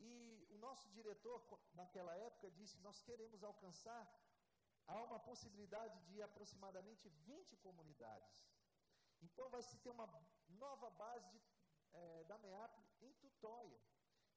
E 0.00 0.46
o 0.50 0.58
nosso 0.58 0.88
diretor, 0.90 1.42
naquela 1.74 2.14
época, 2.16 2.50
disse: 2.50 2.78
Nós 2.80 3.00
queremos 3.02 3.42
alcançar, 3.42 4.04
há 4.86 5.02
uma 5.02 5.20
possibilidade 5.20 5.98
de 6.08 6.22
aproximadamente 6.22 7.08
20 7.08 7.56
comunidades. 7.58 8.44
Então 9.22 9.48
vai 9.50 9.62
se 9.62 9.76
ter 9.78 9.90
uma 9.90 10.08
nova 10.48 10.90
base 10.90 11.28
de, 11.30 11.40
é, 11.92 12.24
da 12.24 12.38
MEAP 12.38 12.78
em 13.02 13.12
Tutóia. 13.14 13.80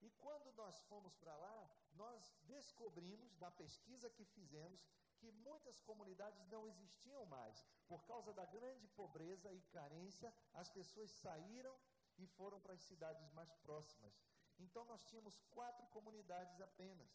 E 0.01 0.09
quando 0.11 0.51
nós 0.53 0.81
fomos 0.83 1.15
para 1.15 1.35
lá, 1.35 1.69
nós 1.93 2.35
descobrimos, 2.43 3.37
na 3.37 3.49
pesquisa 3.51 4.09
que 4.09 4.25
fizemos, 4.25 4.85
que 5.17 5.31
muitas 5.31 5.79
comunidades 5.79 6.45
não 6.47 6.67
existiam 6.67 7.25
mais. 7.27 7.65
Por 7.87 8.03
causa 8.03 8.33
da 8.33 8.45
grande 8.45 8.87
pobreza 8.89 9.53
e 9.53 9.61
carência, 9.77 10.33
as 10.53 10.69
pessoas 10.69 11.09
saíram 11.11 11.73
e 12.17 12.27
foram 12.27 12.59
para 12.59 12.73
as 12.73 12.81
cidades 12.81 13.31
mais 13.31 13.53
próximas. 13.55 14.13
Então 14.59 14.85
nós 14.85 15.03
tínhamos 15.03 15.39
quatro 15.51 15.85
comunidades 15.87 16.59
apenas. 16.61 17.11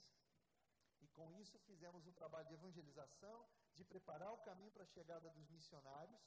E 1.00 1.06
com 1.08 1.32
isso 1.32 1.58
fizemos 1.60 2.06
um 2.06 2.12
trabalho 2.12 2.48
de 2.48 2.54
evangelização, 2.54 3.48
de 3.74 3.84
preparar 3.84 4.32
o 4.32 4.38
caminho 4.38 4.72
para 4.72 4.82
a 4.82 4.86
chegada 4.86 5.30
dos 5.30 5.48
missionários. 5.48 6.20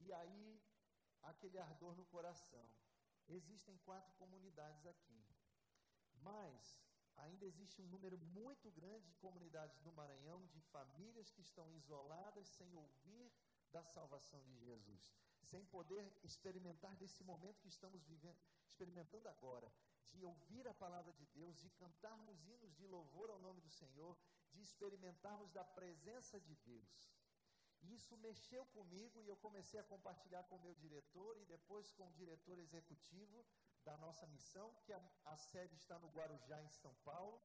E 0.00 0.12
aí, 0.12 0.60
aquele 1.22 1.58
ardor 1.58 1.94
no 1.96 2.04
coração. 2.06 2.68
Existem 3.28 3.76
quatro 3.78 4.12
comunidades 4.14 4.86
aqui. 4.86 5.24
Mas 6.14 6.76
ainda 7.16 7.44
existe 7.44 7.80
um 7.80 7.86
número 7.86 8.18
muito 8.18 8.70
grande 8.70 9.06
de 9.06 9.14
comunidades 9.16 9.80
no 9.82 9.92
Maranhão, 9.92 10.46
de 10.46 10.60
famílias 10.60 11.30
que 11.30 11.42
estão 11.42 11.70
isoladas 11.72 12.48
sem 12.48 12.74
ouvir 12.74 13.32
da 13.70 13.84
salvação 13.84 14.42
de 14.44 14.56
Jesus 14.58 15.12
sem 15.50 15.64
poder 15.66 16.04
experimentar 16.22 16.94
desse 16.96 17.22
momento 17.24 17.60
que 17.60 17.68
estamos 17.68 18.02
vivendo, 18.04 18.38
experimentando 18.66 19.28
agora, 19.28 19.70
de 20.12 20.24
ouvir 20.24 20.66
a 20.68 20.74
palavra 20.74 21.12
de 21.12 21.26
Deus, 21.26 21.60
de 21.60 21.70
cantarmos 21.70 22.46
hinos 22.46 22.74
de 22.74 22.86
louvor 22.86 23.30
ao 23.30 23.38
nome 23.38 23.60
do 23.60 23.70
Senhor, 23.70 24.16
de 24.52 24.60
experimentarmos 24.62 25.50
da 25.52 25.64
presença 25.64 26.40
de 26.40 26.54
Deus. 26.56 27.12
E 27.82 27.94
isso 27.94 28.16
mexeu 28.18 28.64
comigo 28.66 29.22
e 29.22 29.28
eu 29.28 29.36
comecei 29.36 29.78
a 29.78 29.84
compartilhar 29.84 30.42
com 30.44 30.56
o 30.56 30.60
meu 30.60 30.74
diretor 30.74 31.36
e 31.38 31.44
depois 31.44 31.90
com 31.92 32.08
o 32.08 32.12
diretor 32.12 32.58
executivo 32.58 33.46
da 33.84 33.96
nossa 33.98 34.26
missão, 34.26 34.74
que 34.84 34.92
a, 34.92 35.00
a 35.26 35.36
sede 35.36 35.74
está 35.76 35.98
no 35.98 36.08
Guarujá, 36.08 36.60
em 36.62 36.70
São 36.70 36.94
Paulo, 37.04 37.40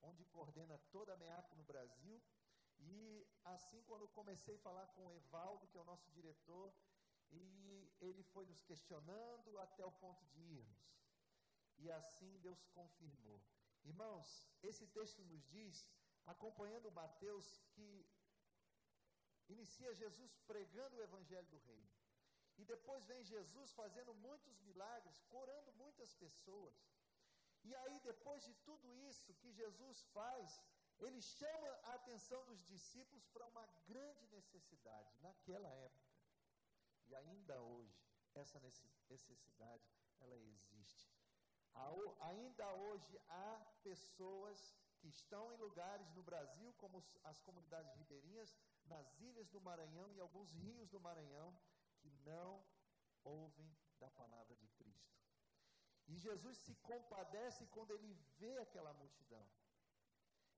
onde 0.00 0.24
coordena 0.26 0.78
toda 0.90 1.12
a 1.12 1.16
MEAP 1.16 1.54
no 1.56 1.64
Brasil. 1.64 2.22
E 2.78 3.26
assim, 3.44 3.82
quando 3.82 4.08
comecei 4.08 4.54
a 4.54 4.58
falar 4.58 4.86
com 4.88 5.06
o 5.06 5.12
Evaldo, 5.12 5.66
que 5.68 5.76
é 5.76 5.80
o 5.80 5.84
nosso 5.84 6.10
diretor, 6.10 6.72
e 7.32 7.92
ele 8.00 8.22
foi 8.22 8.44
nos 8.46 8.62
questionando 8.62 9.58
até 9.58 9.84
o 9.84 9.92
ponto 9.92 10.24
de 10.26 10.40
irmos. 10.40 10.82
E 11.78 11.90
assim 11.90 12.38
Deus 12.40 12.64
confirmou. 12.78 13.40
Irmãos, 13.84 14.28
esse 14.62 14.86
texto 14.86 15.22
nos 15.24 15.44
diz, 15.48 15.88
acompanhando 16.26 16.92
Mateus, 16.92 17.46
que 17.72 18.06
inicia 19.48 19.94
Jesus 19.94 20.36
pregando 20.46 20.96
o 20.96 21.02
evangelho 21.02 21.48
do 21.48 21.58
reino. 21.58 21.90
E 22.58 22.64
depois 22.64 23.04
vem 23.06 23.24
Jesus 23.24 23.72
fazendo 23.72 24.14
muitos 24.14 24.60
milagres, 24.60 25.22
curando 25.28 25.72
muitas 25.72 26.14
pessoas. 26.14 26.76
E 27.64 27.74
aí, 27.74 28.00
depois 28.00 28.44
de 28.44 28.54
tudo 28.68 28.94
isso 29.08 29.34
que 29.34 29.50
Jesus 29.52 30.02
faz, 30.12 30.60
ele 31.00 31.20
chama 31.20 31.68
a 31.84 31.94
atenção 31.94 32.44
dos 32.44 32.64
discípulos 32.66 33.26
para 33.28 33.46
uma 33.46 33.66
grande 33.86 34.26
necessidade 34.28 35.12
naquela 35.20 35.68
época. 35.68 36.11
E 37.12 37.14
ainda 37.14 37.60
hoje, 37.60 37.94
essa 38.34 38.58
necessidade, 39.10 39.86
ela 40.18 40.34
existe. 40.34 41.14
Ainda 42.20 42.66
hoje 42.74 43.20
há 43.28 43.60
pessoas 43.82 44.74
que 44.98 45.08
estão 45.08 45.52
em 45.52 45.58
lugares 45.58 46.10
no 46.14 46.22
Brasil, 46.22 46.72
como 46.78 47.04
as 47.24 47.38
comunidades 47.40 47.94
ribeirinhas, 47.96 48.56
nas 48.86 49.06
ilhas 49.20 49.50
do 49.50 49.60
Maranhão 49.60 50.10
e 50.12 50.20
alguns 50.20 50.50
rios 50.52 50.88
do 50.88 50.98
Maranhão, 51.00 51.54
que 51.98 52.10
não 52.24 52.64
ouvem 53.24 53.70
da 53.98 54.10
palavra 54.10 54.56
de 54.56 54.68
Cristo. 54.68 55.14
E 56.06 56.16
Jesus 56.18 56.56
se 56.56 56.74
compadece 56.76 57.66
quando 57.66 57.92
ele 57.92 58.14
vê 58.38 58.56
aquela 58.58 58.94
multidão. 58.94 59.46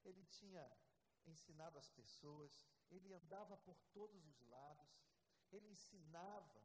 Ele 0.05 0.25
tinha 0.27 0.65
ensinado 1.27 1.77
as 1.79 1.91
pessoas, 1.91 2.65
ele 2.93 3.13
andava 3.13 3.57
por 3.57 3.77
todos 3.93 4.25
os 4.25 4.41
lados, 4.43 5.05
ele 5.57 5.69
ensinava 5.69 6.61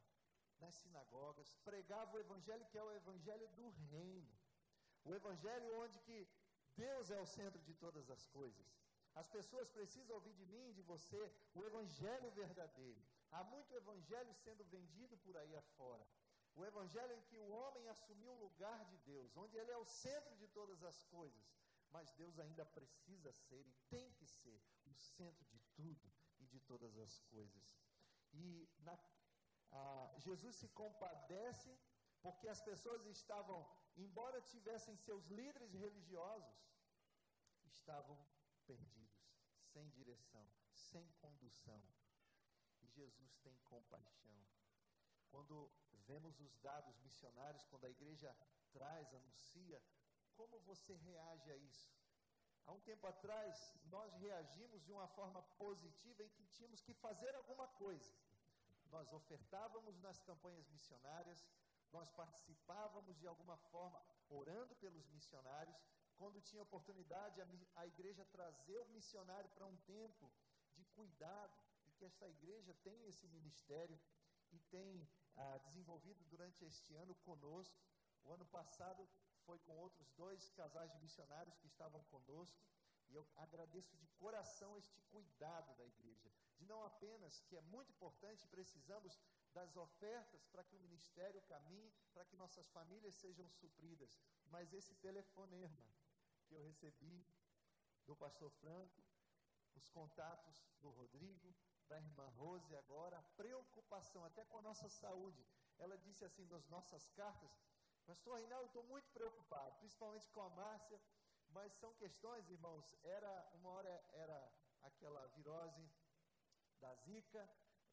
nas 0.59 0.75
sinagogas, 0.75 1.55
pregava 1.63 2.15
o 2.15 2.19
evangelho 2.19 2.65
que 2.65 2.77
é 2.77 2.83
o 2.83 2.91
evangelho 2.91 3.47
do 3.49 3.69
reino. 3.91 4.37
O 5.03 5.13
evangelho 5.13 5.77
onde 5.83 5.97
que 5.99 6.27
Deus 6.75 7.09
é 7.09 7.19
o 7.19 7.25
centro 7.25 7.61
de 7.61 7.73
todas 7.73 8.09
as 8.09 8.25
coisas. 8.27 8.67
As 9.15 9.27
pessoas 9.27 9.69
precisam 9.69 10.15
ouvir 10.15 10.33
de 10.33 10.45
mim 10.45 10.69
e 10.69 10.73
de 10.73 10.81
você 10.81 11.21
o 11.53 11.63
evangelho 11.65 12.29
verdadeiro. 12.31 13.01
Há 13.31 13.43
muito 13.43 13.73
evangelho 13.73 14.33
sendo 14.33 14.63
vendido 14.65 15.17
por 15.17 15.35
aí 15.37 15.55
afora. 15.55 16.05
O 16.55 16.65
evangelho 16.65 17.13
em 17.13 17.21
que 17.21 17.37
o 17.37 17.49
homem 17.49 17.87
assumiu 17.89 18.31
o 18.33 18.39
lugar 18.39 18.85
de 18.85 18.97
Deus, 18.99 19.35
onde 19.37 19.57
ele 19.57 19.71
é 19.71 19.77
o 19.77 19.85
centro 19.85 20.35
de 20.35 20.47
todas 20.47 20.83
as 20.83 21.03
coisas. 21.03 21.45
Mas 21.91 22.11
Deus 22.11 22.37
ainda 22.39 22.65
precisa 22.65 23.31
ser 23.33 23.65
e 23.65 23.73
tem 23.89 24.11
que 24.13 24.25
ser 24.25 24.61
o 24.85 24.93
centro 24.93 25.45
de 25.45 25.59
tudo 25.75 26.11
e 26.39 26.45
de 26.45 26.59
todas 26.61 26.97
as 26.97 27.19
coisas. 27.21 27.63
E 28.33 28.69
na, 28.79 28.97
Jesus 30.17 30.55
se 30.55 30.67
compadece 30.69 31.77
porque 32.21 32.47
as 32.47 32.61
pessoas 32.61 33.05
estavam, 33.05 33.67
embora 33.95 34.41
tivessem 34.41 34.95
seus 34.95 35.25
líderes 35.27 35.73
religiosos, 35.73 36.55
estavam 37.65 38.17
perdidos, 38.65 39.23
sem 39.71 39.89
direção, 39.89 40.45
sem 40.71 41.07
condução. 41.13 41.81
E 42.81 42.87
Jesus 42.87 43.37
tem 43.37 43.55
compaixão. 43.63 44.37
Quando 45.29 45.71
vemos 46.07 46.39
os 46.39 46.57
dados 46.57 46.97
missionários, 46.99 47.63
quando 47.65 47.85
a 47.85 47.89
igreja 47.89 48.35
traz, 48.71 49.13
anuncia, 49.13 49.81
como 50.35 50.59
você 50.61 50.93
reage 50.95 51.51
a 51.51 51.57
isso? 51.57 51.98
Há 52.69 52.71
um 52.71 52.81
tempo 52.81 53.07
atrás, 53.07 53.73
nós 53.85 54.13
reagimos 54.17 54.83
de 54.83 54.91
uma 54.91 55.07
forma 55.07 55.41
positiva 55.57 56.23
em 56.23 56.29
que 56.29 56.45
tínhamos 56.45 56.79
que 56.81 56.93
fazer 56.93 57.33
alguma 57.33 57.67
coisa. 57.67 58.13
Nós 58.91 59.11
ofertávamos 59.11 59.97
nas 60.01 60.19
campanhas 60.21 60.67
missionárias, 60.69 61.43
nós 61.91 62.11
participávamos 62.11 63.17
de 63.17 63.25
alguma 63.25 63.57
forma 63.71 63.99
orando 64.29 64.75
pelos 64.75 65.07
missionários. 65.07 65.75
Quando 66.15 66.39
tinha 66.41 66.61
oportunidade, 66.61 67.41
a, 67.75 67.87
igreja 67.87 68.23
trazer 68.25 68.77
o 68.81 68.89
missionário 68.89 69.49
para 69.49 69.65
um 69.65 69.77
tempo 69.77 70.31
de 70.75 70.85
cuidado, 70.97 71.57
e 71.87 71.91
que 71.93 72.05
esta 72.05 72.27
igreja 72.27 72.75
tem 72.83 73.07
esse 73.07 73.27
ministério 73.29 73.99
e 74.51 74.59
tem 74.69 75.09
ah, 75.35 75.57
desenvolvido 75.65 76.23
durante 76.25 76.63
este 76.65 76.93
ano 76.93 77.15
conosco. 77.25 77.81
O 78.25 78.31
ano 78.31 78.45
passado 78.45 79.09
foi 79.49 79.57
com 79.65 79.75
outros 79.77 80.07
dois 80.11 80.47
casais 80.51 80.91
de 80.91 80.99
missionários 80.99 81.57
que 81.57 81.65
estavam 81.65 82.03
conosco. 82.03 82.63
E 83.09 83.15
eu 83.15 83.27
agradeço 83.37 83.97
de 83.97 84.07
coração 84.09 84.77
este 84.77 85.01
cuidado 85.13 85.75
da 85.75 85.85
igreja, 85.87 86.29
de 86.59 86.65
não 86.67 86.83
apenas, 86.83 87.41
que 87.47 87.57
é 87.57 87.61
muito 87.61 87.91
importante, 87.91 88.45
precisamos 88.45 89.19
das 89.51 89.75
ofertas 89.75 90.45
para 90.51 90.63
que 90.63 90.75
o 90.75 90.79
ministério 90.79 91.41
caminhe, 91.53 91.91
para 92.13 92.25
que 92.25 92.37
nossas 92.37 92.69
famílias 92.69 93.15
sejam 93.15 93.49
supridas. 93.49 94.19
Mas 94.51 94.71
esse 94.71 94.93
telefonema 95.07 95.83
que 96.45 96.53
eu 96.53 96.61
recebi 96.61 97.25
do 98.05 98.15
pastor 98.15 98.51
Franco, 98.61 99.03
os 99.75 99.87
contatos 99.87 100.63
do 100.79 100.91
Rodrigo, 100.91 101.55
da 101.87 101.97
irmã 101.97 102.27
Rose 102.37 102.75
agora, 102.75 103.17
a 103.17 103.23
preocupação 103.41 104.23
até 104.25 104.45
com 104.45 104.59
a 104.59 104.61
nossa 104.61 104.87
saúde. 104.89 105.43
Ela 105.79 105.97
disse 105.97 106.23
assim 106.23 106.45
nas 106.45 106.67
nossas 106.67 107.09
cartas, 107.09 107.49
pastor 108.09 108.39
Reinaldo, 108.39 108.65
estou 108.65 108.83
muito 108.83 109.09
preocupado, 109.11 109.77
principalmente 109.77 110.27
com 110.29 110.41
a 110.41 110.49
Márcia, 110.49 110.99
mas 111.49 111.71
são 111.73 111.93
questões, 111.93 112.49
irmãos, 112.49 112.95
era 113.03 113.33
uma 113.53 113.69
hora 113.69 114.03
era 114.13 114.37
aquela 114.81 115.27
virose 115.27 115.87
da 116.79 116.93
zika, 116.95 117.47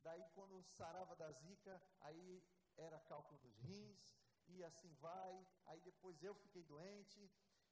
Daí, 0.06 0.24
quando 0.34 0.62
sarava 0.62 1.16
da 1.16 1.30
zika, 1.32 1.82
aí 2.00 2.40
era 2.76 3.00
cálculo 3.00 3.38
dos 3.40 3.58
rins, 3.58 4.14
e 4.46 4.62
assim 4.62 4.92
vai. 5.06 5.34
Aí 5.66 5.80
depois 5.80 6.22
eu 6.22 6.32
fiquei 6.34 6.62
doente. 6.62 7.20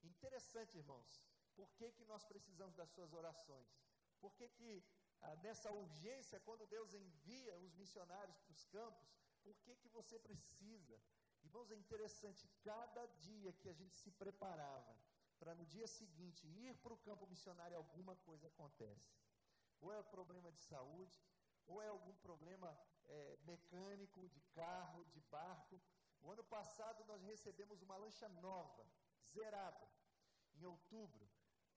Interessante, 0.03 0.77
irmãos. 0.77 1.23
Por 1.55 1.71
que, 1.77 1.93
que 1.93 2.05
nós 2.05 2.25
precisamos 2.25 2.75
das 2.75 2.91
suas 2.91 3.13
orações? 3.13 3.69
Por 4.21 4.35
que, 4.35 4.49
que 4.49 4.85
ah, 5.21 5.37
nessa 5.37 5.71
urgência, 5.71 6.41
quando 6.41 6.67
Deus 6.67 6.93
envia 6.93 7.57
os 7.61 7.73
missionários 7.77 8.37
para 8.41 8.53
os 8.53 8.65
campos, 8.65 9.09
por 9.45 9.55
que, 9.61 9.77
que 9.77 9.89
você 9.91 10.19
precisa? 10.19 11.01
Irmãos, 11.45 11.71
é 11.71 11.77
interessante, 11.77 12.49
cada 12.63 13.07
dia 13.29 13.53
que 13.53 13.69
a 13.69 13.73
gente 13.73 13.95
se 13.97 14.11
preparava 14.11 14.97
para 15.39 15.55
no 15.55 15.67
dia 15.67 15.87
seguinte 15.87 16.47
ir 16.47 16.75
para 16.83 16.95
o 16.95 16.99
campo 16.99 17.27
missionário, 17.27 17.77
alguma 17.77 18.17
coisa 18.17 18.49
acontece. 18.49 19.13
Ou 19.81 19.93
é 19.93 20.03
problema 20.03 20.51
de 20.51 20.61
saúde, 20.63 21.23
ou 21.67 21.83
é 21.83 21.89
algum 21.89 22.15
problema 22.17 22.69
é, 23.07 23.39
mecânico, 23.45 24.29
de 24.29 24.41
carro, 24.61 25.05
de 25.07 25.21
barco. 25.23 25.81
O 26.23 26.31
ano 26.31 26.45
passado 26.45 27.05
nós 27.05 27.23
recebemos 27.23 27.83
uma 27.83 27.97
lancha 27.97 28.29
nova, 28.29 28.87
zerada, 29.29 29.87
em 30.55 30.65
outubro. 30.65 31.29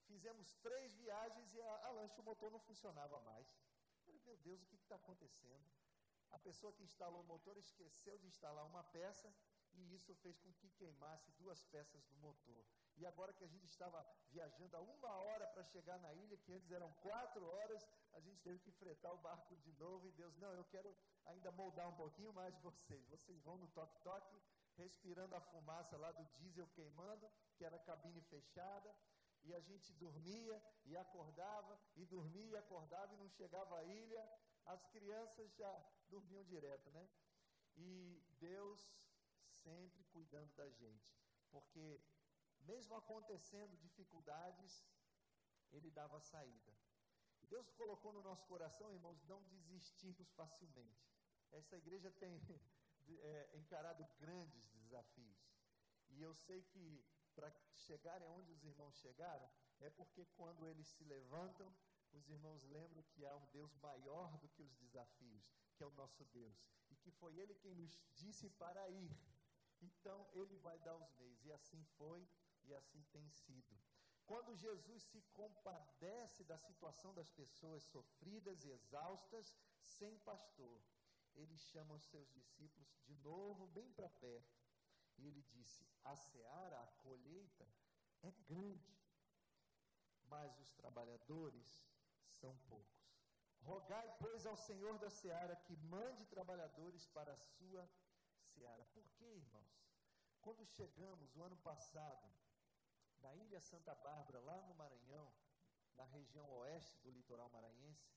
Fizemos 0.05 0.55
três 0.55 0.93
viagens 0.95 1.53
e 1.53 1.61
a, 1.61 1.87
a 1.87 1.91
lancha, 1.91 2.21
o 2.21 2.23
motor 2.23 2.49
não 2.49 2.59
funcionava 2.59 3.19
mais. 3.21 3.47
Eu 3.95 3.99
falei, 4.05 4.21
meu 4.21 4.37
Deus, 4.37 4.61
o 4.63 4.67
que 4.67 4.75
está 4.75 4.95
acontecendo? 4.95 5.69
A 6.31 6.39
pessoa 6.39 6.73
que 6.73 6.83
instalou 6.83 7.21
o 7.21 7.25
motor 7.25 7.57
esqueceu 7.57 8.17
de 8.17 8.27
instalar 8.27 8.65
uma 8.65 8.83
peça 8.83 9.33
e 9.77 9.93
isso 9.93 10.13
fez 10.15 10.37
com 10.39 10.51
que 10.53 10.69
queimasse 10.69 11.31
duas 11.33 11.63
peças 11.65 12.03
do 12.05 12.15
motor. 12.17 12.65
E 12.97 13.05
agora 13.05 13.31
que 13.31 13.43
a 13.43 13.47
gente 13.47 13.65
estava 13.65 14.03
viajando 14.31 14.75
a 14.75 14.81
uma 14.81 15.11
hora 15.17 15.45
para 15.47 15.63
chegar 15.63 15.99
na 15.99 16.13
ilha, 16.13 16.37
que 16.37 16.51
antes 16.51 16.71
eram 16.71 16.91
quatro 16.93 17.45
horas, 17.45 17.87
a 18.13 18.19
gente 18.19 18.41
teve 18.41 18.59
que 18.59 18.71
fretar 18.71 19.13
o 19.13 19.17
barco 19.17 19.55
de 19.57 19.71
novo. 19.73 20.07
E 20.07 20.11
Deus, 20.13 20.35
não, 20.37 20.51
eu 20.53 20.65
quero 20.65 20.95
ainda 21.25 21.51
moldar 21.51 21.87
um 21.87 21.95
pouquinho 21.95 22.33
mais 22.33 22.57
vocês. 22.59 23.07
Vocês 23.07 23.39
vão 23.43 23.57
no 23.57 23.67
toque-toque, 23.67 24.41
respirando 24.75 25.35
a 25.35 25.41
fumaça 25.41 25.95
lá 25.97 26.11
do 26.11 26.25
diesel 26.37 26.67
queimando, 26.69 27.29
que 27.55 27.63
era 27.63 27.77
cabine 27.79 28.21
fechada. 28.21 28.95
E 29.43 29.53
a 29.53 29.59
gente 29.59 29.93
dormia 29.93 30.61
e 30.83 30.97
acordava, 30.97 31.79
e 31.95 32.05
dormia 32.05 32.49
e 32.49 32.57
acordava 32.57 33.13
e 33.13 33.17
não 33.17 33.29
chegava 33.29 33.77
à 33.77 33.83
ilha. 33.83 34.27
As 34.65 34.83
crianças 34.87 35.53
já 35.55 35.71
dormiam 36.09 36.43
direto, 36.43 36.89
né? 36.91 37.07
E 37.77 38.23
Deus 38.39 38.91
sempre 39.67 40.03
cuidando 40.15 40.51
da 40.55 40.69
gente. 40.69 41.07
Porque 41.51 42.01
mesmo 42.71 42.95
acontecendo 42.95 43.77
dificuldades, 43.77 44.73
ele 45.71 45.89
dava 45.91 46.19
saída. 46.19 46.73
Deus 47.49 47.69
colocou 47.71 48.11
no 48.13 48.21
nosso 48.21 48.45
coração, 48.45 48.91
irmãos, 48.91 49.23
não 49.23 49.41
desistirmos 49.43 50.29
facilmente. 50.31 51.05
Essa 51.51 51.77
igreja 51.77 52.11
tem 52.11 52.33
é, 53.07 53.57
encarado 53.57 54.05
grandes 54.19 54.67
desafios. 54.69 55.39
E 56.09 56.21
eu 56.21 56.33
sei 56.35 56.61
que 56.63 57.05
para 57.35 57.51
chegarem 57.75 58.27
onde 58.29 58.51
os 58.51 58.63
irmãos 58.63 58.97
chegaram, 58.97 59.49
é 59.79 59.89
porque 59.91 60.25
quando 60.37 60.67
eles 60.67 60.87
se 60.87 61.03
levantam, 61.03 61.71
os 62.11 62.27
irmãos 62.29 62.63
lembram 62.63 63.03
que 63.03 63.25
há 63.25 63.35
um 63.35 63.45
Deus 63.47 63.75
maior 63.75 64.37
do 64.39 64.49
que 64.49 64.63
os 64.63 64.75
desafios, 64.75 65.47
que 65.75 65.83
é 65.83 65.85
o 65.85 65.91
nosso 65.91 66.25
Deus. 66.25 66.57
E 66.89 66.95
que 66.95 67.11
foi 67.11 67.37
Ele 67.37 67.53
quem 67.53 67.75
nos 67.75 68.01
disse 68.15 68.49
para 68.49 68.89
ir. 68.89 69.15
Então, 69.81 70.27
Ele 70.33 70.55
vai 70.57 70.79
dar 70.79 70.95
os 70.95 71.11
meios. 71.13 71.43
E 71.45 71.51
assim 71.51 71.83
foi 71.97 72.27
e 72.63 72.73
assim 72.73 73.03
tem 73.11 73.29
sido. 73.29 73.77
Quando 74.25 74.55
Jesus 74.55 75.03
se 75.03 75.21
compadece 75.33 76.43
da 76.43 76.57
situação 76.57 77.13
das 77.13 77.31
pessoas 77.31 77.83
sofridas 77.83 78.63
e 78.65 78.69
exaustas, 78.69 79.55
sem 79.79 80.17
pastor, 80.19 80.81
ele 81.33 81.57
chama 81.57 81.93
os 81.93 82.03
seus 82.03 82.29
discípulos 82.33 82.89
de 83.05 83.15
novo 83.17 83.67
bem 83.67 83.89
para 83.93 84.09
perto. 84.09 84.59
E 85.17 85.27
ele 85.27 85.41
disse: 85.43 85.87
A 86.03 86.15
seara, 86.15 86.81
a 86.81 86.87
colheita 87.03 87.65
é 88.21 88.31
grande, 88.31 88.99
mas 90.25 90.59
os 90.59 90.73
trabalhadores 90.73 91.87
são 92.27 92.57
poucos. 92.67 93.07
Rogai, 93.61 94.15
pois, 94.19 94.45
ao 94.45 94.57
Senhor 94.57 94.97
da 94.99 95.09
seara 95.09 95.55
que 95.55 95.75
mande 95.77 96.25
trabalhadores 96.25 97.07
para 97.07 97.33
a 97.33 97.37
sua 97.37 97.89
seara. 98.57 98.85
Por 98.93 99.07
quê, 99.17 99.25
irmãos? 99.25 99.75
Quando 100.41 100.65
chegamos 100.65 101.35
o 101.35 101.43
ano 101.43 101.57
passado 101.57 102.27
na 103.19 103.35
Ilha 103.35 103.59
Santa 103.61 103.93
Bárbara, 103.95 104.39
lá 104.39 104.61
no 104.67 104.73
Maranhão, 104.81 105.27
na 105.95 106.05
região 106.05 106.47
oeste 106.59 106.97
do 107.03 107.11
litoral 107.11 107.49
maranhense, 107.49 108.09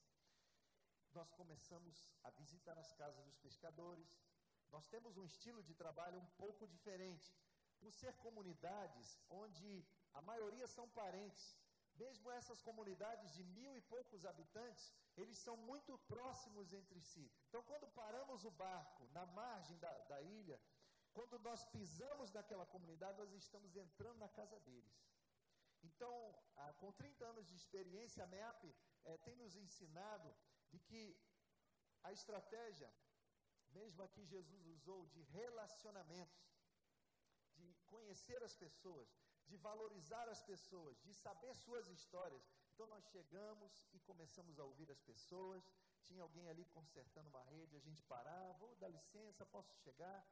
nós 1.13 1.29
começamos 1.31 1.95
a 2.23 2.29
visitar 2.41 2.77
as 2.77 2.91
casas 2.93 3.23
dos 3.25 3.37
pescadores. 3.37 4.09
Nós 4.71 4.85
temos 4.87 5.17
um 5.17 5.25
estilo 5.25 5.61
de 5.63 5.73
trabalho 5.73 6.19
um 6.19 6.29
pouco 6.43 6.67
diferente, 6.67 7.29
por 7.79 7.91
ser 7.91 8.13
comunidades 8.25 9.19
onde 9.29 9.85
a 10.13 10.21
maioria 10.21 10.67
são 10.67 10.87
parentes. 10.89 11.45
mesmo 11.95 12.31
essas 12.31 12.61
comunidades 12.61 13.33
de 13.33 13.43
mil 13.43 13.75
e 13.75 13.81
poucos 13.81 14.25
habitantes, 14.25 14.93
eles 15.17 15.37
são 15.37 15.55
muito 15.57 15.97
próximos 15.99 16.73
entre 16.73 17.01
si. 17.01 17.31
Então, 17.47 17.61
quando 17.63 17.87
paramos 17.89 18.45
o 18.45 18.51
barco 18.51 19.07
na 19.11 19.25
margem 19.25 19.77
da, 19.79 19.91
da 20.11 20.21
ilha, 20.21 20.59
quando 21.13 21.37
nós 21.39 21.65
pisamos 21.65 22.31
naquela 22.31 22.65
comunidade, 22.65 23.17
nós 23.17 23.33
estamos 23.33 23.75
entrando 23.75 24.17
na 24.17 24.29
casa 24.29 24.59
deles. 24.61 24.97
Então, 25.83 26.13
com 26.79 26.91
30 26.93 27.25
anos 27.25 27.47
de 27.47 27.55
experiência, 27.55 28.23
a 28.23 28.27
MEAP 28.27 28.63
eh, 29.05 29.17
tem 29.25 29.35
nos 29.35 29.55
ensinado 29.55 30.33
de 30.69 30.79
que 30.79 31.17
a 32.03 32.11
estratégia, 32.11 32.89
mesmo 33.71 34.03
aqui 34.03 34.23
Jesus 34.25 34.65
usou, 34.67 35.05
de 35.07 35.21
relacionamentos, 35.23 36.41
de 37.55 37.73
conhecer 37.87 38.41
as 38.43 38.55
pessoas, 38.55 39.09
de 39.47 39.57
valorizar 39.57 40.27
as 40.29 40.41
pessoas, 40.41 40.99
de 41.01 41.13
saber 41.13 41.53
suas 41.55 41.87
histórias. 41.89 42.43
Então 42.81 42.95
nós 42.95 43.05
chegamos 43.11 43.87
e 43.93 43.99
começamos 43.99 44.57
a 44.57 44.63
ouvir 44.63 44.89
as 44.89 44.99
pessoas. 45.01 45.63
Tinha 46.03 46.23
alguém 46.23 46.49
ali 46.49 46.65
consertando 46.65 47.29
uma 47.29 47.43
rede, 47.43 47.75
a 47.75 47.79
gente 47.79 48.01
parava, 48.01 48.53
vou 48.53 48.75
dar 48.77 48.87
licença, 48.87 49.45
posso 49.45 49.71
chegar? 49.83 50.27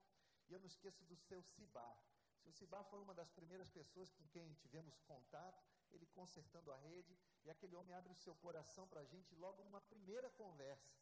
E 0.48 0.54
eu 0.54 0.60
não 0.60 0.66
esqueço 0.66 1.06
do 1.06 1.16
seu. 1.16 1.42
O 1.42 1.44
seu 1.44 2.52
Cibar 2.52 2.84
foi 2.86 3.00
uma 3.02 3.14
das 3.14 3.30
primeiras 3.30 3.70
pessoas 3.70 4.12
com 4.14 4.28
quem 4.30 4.52
tivemos 4.56 5.00
contato, 5.02 5.64
ele 5.92 6.08
consertando 6.08 6.72
a 6.72 6.78
rede, 6.78 7.16
e 7.46 7.52
aquele 7.52 7.76
homem 7.76 7.94
abre 7.94 8.12
o 8.12 8.16
seu 8.16 8.34
coração 8.38 8.88
para 8.88 9.02
a 9.02 9.06
gente 9.06 9.36
logo 9.36 9.64
numa 9.64 9.82
primeira 9.82 10.28
conversa. 10.32 10.98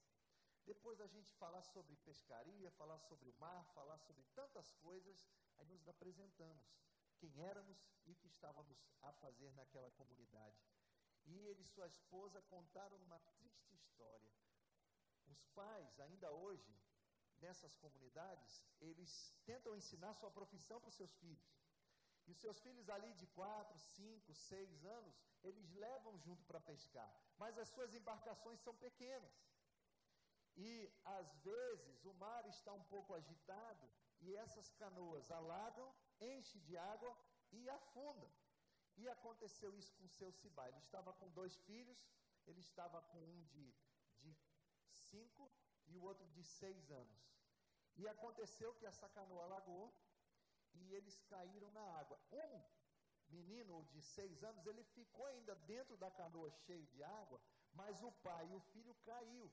Depois 0.66 1.00
a 1.00 1.08
gente 1.08 1.32
falar 1.36 1.62
sobre 1.62 1.96
pescaria, 1.96 2.70
falar 2.72 3.00
sobre 3.00 3.30
o 3.30 3.36
mar, 3.40 3.64
falar 3.74 3.98
sobre 4.00 4.26
tantas 4.36 4.74
coisas, 4.82 5.26
aí 5.60 5.66
nos 5.66 5.88
apresentamos 5.88 6.76
quem 7.16 7.42
éramos 7.42 7.88
e 8.06 8.12
o 8.12 8.18
que 8.18 8.28
estávamos 8.28 8.86
a 9.02 9.14
fazer 9.14 9.54
naquela 9.54 9.90
comunidade. 9.92 10.58
E 11.28 11.36
ele 11.48 11.62
e 11.62 11.72
sua 11.74 11.88
esposa 11.88 12.42
contaram 12.54 12.98
uma 12.98 13.20
triste 13.36 13.74
história. 13.76 14.32
Os 15.28 15.44
pais, 15.60 16.00
ainda 16.00 16.32
hoje, 16.32 16.74
nessas 17.40 17.76
comunidades, 17.76 18.64
eles 18.80 19.12
tentam 19.46 19.76
ensinar 19.76 20.14
sua 20.14 20.32
profissão 20.32 20.80
para 20.80 20.90
os 20.90 20.96
seus 20.96 21.14
filhos. 21.16 21.58
E 22.28 22.32
os 22.32 22.40
seus 22.40 22.60
filhos 22.60 22.90
ali 22.90 23.14
de 23.14 23.28
4, 23.28 23.80
5, 23.80 24.34
6 24.34 24.86
anos, 24.86 25.16
eles 25.44 25.72
levam 25.72 26.18
junto 26.20 26.44
para 26.46 26.60
pescar. 26.60 27.10
Mas 27.38 27.58
as 27.58 27.70
suas 27.70 27.94
embarcações 27.94 28.60
são 28.62 28.76
pequenas. 28.76 29.32
E 30.56 30.92
às 31.06 31.30
vezes 31.38 32.04
o 32.06 32.14
mar 32.16 32.46
está 32.48 32.74
um 32.74 32.84
pouco 32.86 33.14
agitado 33.14 33.88
e 34.22 34.36
essas 34.36 34.70
canoas 34.74 35.30
alagam 35.30 35.94
enche 36.20 36.60
de 36.62 36.76
água 36.76 37.16
e 37.52 37.70
afunda. 37.70 38.28
E 38.98 39.08
aconteceu 39.08 39.76
isso 39.78 39.94
com 39.96 40.08
seu 40.08 40.32
Sibá. 40.32 40.68
Ele 40.68 40.80
estava 40.80 41.14
com 41.14 41.30
dois 41.30 41.56
filhos, 41.68 42.00
ele 42.46 42.60
estava 42.60 43.02
com 43.02 43.20
um 43.20 43.44
de, 43.46 43.74
de 44.22 44.36
cinco 44.90 45.52
e 45.88 45.96
o 45.98 46.04
outro 46.04 46.28
de 46.30 46.44
seis 46.44 46.92
anos. 46.92 47.22
E 47.96 48.08
aconteceu 48.08 48.74
que 48.76 48.86
essa 48.86 49.08
canoa 49.10 49.44
alagou 49.44 49.94
e 50.74 50.94
eles 50.94 51.20
caíram 51.30 51.72
na 51.72 51.86
água. 52.00 52.20
Um 52.32 52.62
menino 53.30 53.84
de 53.92 54.02
seis 54.02 54.44
anos, 54.44 54.66
ele 54.66 54.84
ficou 54.84 55.26
ainda 55.26 55.56
dentro 55.56 55.98
da 55.98 56.10
canoa 56.12 56.50
cheio 56.66 56.86
de 56.88 57.04
água, 57.04 57.42
mas 57.74 58.02
o 58.04 58.12
pai 58.12 58.48
e 58.50 58.56
o 58.56 58.60
filho 58.60 58.96
caiu. 59.06 59.52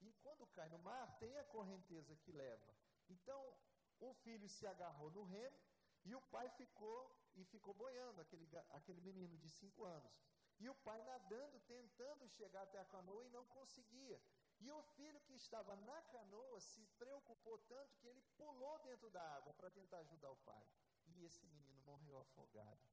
E 0.00 0.12
quando 0.22 0.46
cai 0.48 0.68
no 0.68 0.78
mar, 0.78 1.18
tem 1.18 1.36
a 1.38 1.44
correnteza 1.44 2.16
que 2.16 2.32
leva. 2.32 2.74
Então, 3.08 3.54
o 4.00 4.12
filho 4.12 4.48
se 4.48 4.66
agarrou 4.66 5.10
no 5.10 5.24
remo 5.24 5.58
e 6.04 6.14
o 6.14 6.20
pai 6.20 6.48
ficou 6.50 7.10
e 7.34 7.44
ficou 7.44 7.74
boiando, 7.74 8.20
aquele, 8.20 8.48
aquele 8.70 9.00
menino 9.00 9.36
de 9.38 9.48
cinco 9.48 9.84
anos. 9.84 10.12
E 10.58 10.68
o 10.68 10.74
pai 10.74 11.02
nadando, 11.02 11.58
tentando 11.60 12.28
chegar 12.28 12.62
até 12.62 12.78
a 12.78 12.84
canoa 12.84 13.24
e 13.24 13.30
não 13.30 13.44
conseguia. 13.46 14.20
E 14.60 14.70
o 14.70 14.82
filho 14.96 15.20
que 15.22 15.34
estava 15.34 15.74
na 15.76 16.00
canoa 16.02 16.60
se 16.60 16.86
preocupou 16.98 17.58
tanto 17.58 17.96
que 17.96 18.06
ele 18.06 18.22
pulou 18.36 18.78
dentro 18.80 19.10
da 19.10 19.22
água 19.36 19.52
para 19.54 19.70
tentar 19.70 19.98
ajudar 19.98 20.30
o 20.30 20.36
pai. 20.36 20.64
E 21.06 21.24
esse 21.24 21.44
menino 21.46 21.82
morreu 21.82 22.20
afogado, 22.20 22.88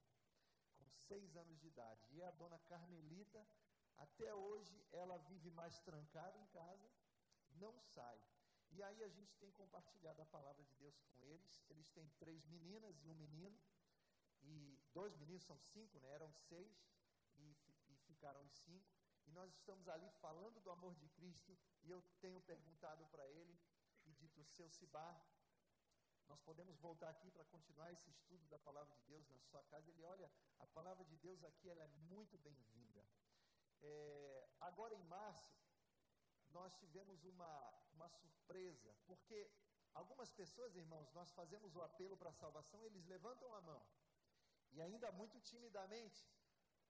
com 0.75 0.89
seis 0.89 1.35
anos 1.35 1.59
de 1.59 1.67
idade. 1.67 2.07
E 2.11 2.23
a 2.23 2.31
dona 2.31 2.59
Carmelita, 2.59 3.47
até 3.97 4.33
hoje, 4.33 4.83
ela 4.91 5.17
vive 5.19 5.51
mais 5.51 5.79
trancada 5.79 6.37
em 6.39 6.47
casa, 6.47 6.91
não 7.51 7.79
sai. 7.79 8.19
E 8.71 8.81
aí 8.81 9.03
a 9.03 9.09
gente 9.09 9.35
tem 9.35 9.51
compartilhado 9.51 10.21
a 10.21 10.25
palavra 10.25 10.63
de 10.63 10.73
Deus 10.75 10.97
com 10.99 11.23
eles. 11.25 11.63
Eles 11.69 11.89
têm 11.89 12.07
três 12.19 12.45
meninas 12.45 13.03
e 13.03 13.09
um 13.09 13.15
menino. 13.15 13.59
E 14.41 14.79
dois 14.93 15.15
meninos 15.17 15.43
são 15.43 15.57
cinco, 15.59 15.99
né? 15.99 16.09
Eram 16.13 16.31
seis 16.33 16.73
e, 17.35 17.55
e 17.89 17.95
ficaram 18.07 18.43
os 18.43 18.53
cinco. 18.59 18.89
E 19.27 19.31
nós 19.31 19.53
estamos 19.53 19.87
ali 19.87 20.09
falando 20.21 20.59
do 20.61 20.71
amor 20.71 20.95
de 20.95 21.09
Cristo. 21.09 21.57
E 21.83 21.89
eu 21.89 22.01
tenho 22.19 22.41
perguntado 22.41 23.05
para 23.07 23.27
ele 23.27 23.59
e 24.05 24.11
dito, 24.13 24.43
seu 24.45 24.69
Cibar, 24.69 25.21
nós 26.27 26.39
podemos 26.39 26.77
voltar 26.79 27.09
aqui 27.09 27.29
para 27.29 27.43
continuar 27.45 27.91
esse 27.91 28.09
estudo 28.09 28.47
da 28.47 28.57
palavra 28.57 28.95
de 28.95 29.03
Deus 29.03 29.29
na 29.29 29.39
sua 29.41 29.61
casa. 29.63 29.89
Ele 29.91 30.03
olha, 30.03 30.31
a 30.59 30.67
palavra 30.67 31.03
de 31.05 31.17
Deus 31.17 31.43
aqui 31.43 31.69
ela 31.69 31.83
é 31.83 31.87
muito 32.09 32.37
bem-vinda. 32.37 33.05
É, 33.81 34.49
agora 34.61 34.95
em 34.95 35.03
março, 35.03 35.61
nós 36.51 36.73
tivemos 36.75 37.23
uma, 37.25 37.73
uma 38.01 38.09
surpresa, 38.09 38.89
porque 39.05 39.39
algumas 39.93 40.31
pessoas, 40.31 40.75
irmãos, 40.75 41.11
nós 41.13 41.31
fazemos 41.39 41.75
o 41.75 41.81
apelo 41.81 42.17
para 42.17 42.31
a 42.31 42.39
salvação, 42.43 42.83
eles 42.85 43.05
levantam 43.05 43.53
a 43.53 43.61
mão, 43.61 43.81
e 44.71 44.81
ainda 44.81 45.11
muito 45.11 45.39
timidamente, 45.39 46.21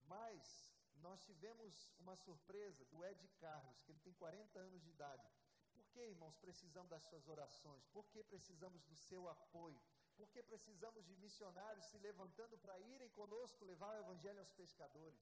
mas 0.04 0.72
nós 1.06 1.24
tivemos 1.24 1.92
uma 2.00 2.16
surpresa 2.16 2.86
do 2.86 3.04
Ed 3.04 3.28
Carlos, 3.40 3.82
que 3.84 3.92
ele 3.92 4.00
tem 4.00 4.14
40 4.14 4.60
anos 4.60 4.82
de 4.84 4.90
idade. 4.90 5.28
Por 5.74 5.86
que, 5.88 6.00
irmãos, 6.00 6.38
precisamos 6.38 6.90
das 6.90 7.04
suas 7.04 7.28
orações? 7.28 7.86
Por 7.88 8.06
que 8.12 8.24
precisamos 8.24 8.84
do 8.84 8.96
seu 8.96 9.28
apoio? 9.28 9.82
Por 10.16 10.30
que 10.30 10.44
precisamos 10.44 11.06
de 11.06 11.16
missionários 11.16 11.86
se 11.86 11.98
levantando 11.98 12.58
para 12.58 12.80
irem 12.80 13.10
conosco 13.10 13.66
levar 13.66 13.96
o 13.96 14.00
evangelho 14.00 14.40
aos 14.40 14.52
pescadores? 14.52 15.20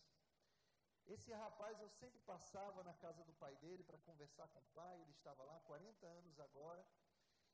Esse 1.10 1.34
rapaz, 1.34 1.82
eu 1.82 1.89
sempre 1.89 2.19
passava 2.19 2.84
na 2.84 2.93
casa 2.93 3.24
do 3.24 3.34
pai 3.34 3.56
dele 3.56 3.84
para 3.84 3.98
conversar 3.98 4.48
com 4.50 4.60
o 4.60 4.74
pai, 4.76 5.02
ele 5.02 5.10
estava 5.10 5.43
lá 5.43 5.60
40 5.62 6.06
anos 6.06 6.39
agora, 6.39 6.86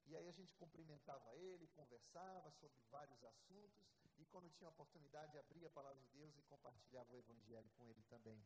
e 0.06 0.13
aí 0.13 0.28
a 0.28 0.32
gente 0.34 0.54
cumprimentava 0.56 1.34
ele, 1.38 1.65
conversava 1.70 2.52
sobre 2.52 2.84
vários 2.91 3.24
assuntos, 3.24 3.88
e 4.18 4.26
quando 4.26 4.50
tinha 4.50 4.70
oportunidade, 4.70 5.38
abria 5.38 5.68
a 5.68 5.72
palavra 5.72 6.02
de 6.02 6.10
Deus 6.10 6.38
e 6.38 6.44
compartilhava 6.44 7.13
o 7.13 7.18
evangelho 7.18 7.70
com 7.78 7.88
ele 7.88 8.04
também. 8.04 8.46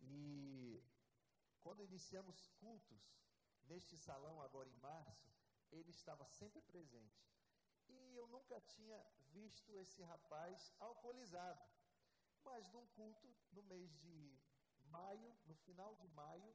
E 0.00 0.84
quando 1.60 1.82
iniciamos 1.82 2.48
cultos 2.60 3.02
neste 3.62 3.96
salão 3.96 4.42
agora 4.42 4.68
em 4.68 4.76
março, 4.76 5.32
ele 5.70 5.90
estava 5.90 6.26
sempre 6.26 6.60
presente. 6.60 7.26
E 7.88 8.16
eu 8.16 8.26
nunca 8.26 8.60
tinha 8.60 9.02
visto 9.30 9.74
esse 9.78 10.02
rapaz 10.02 10.70
alcoolizado. 10.78 11.71
Mas 12.44 12.68
num 12.72 12.86
culto, 12.88 13.34
no 13.52 13.62
mês 13.62 13.94
de 13.98 14.38
maio, 14.86 15.36
no 15.46 15.54
final 15.54 15.94
de 15.96 16.08
maio, 16.08 16.54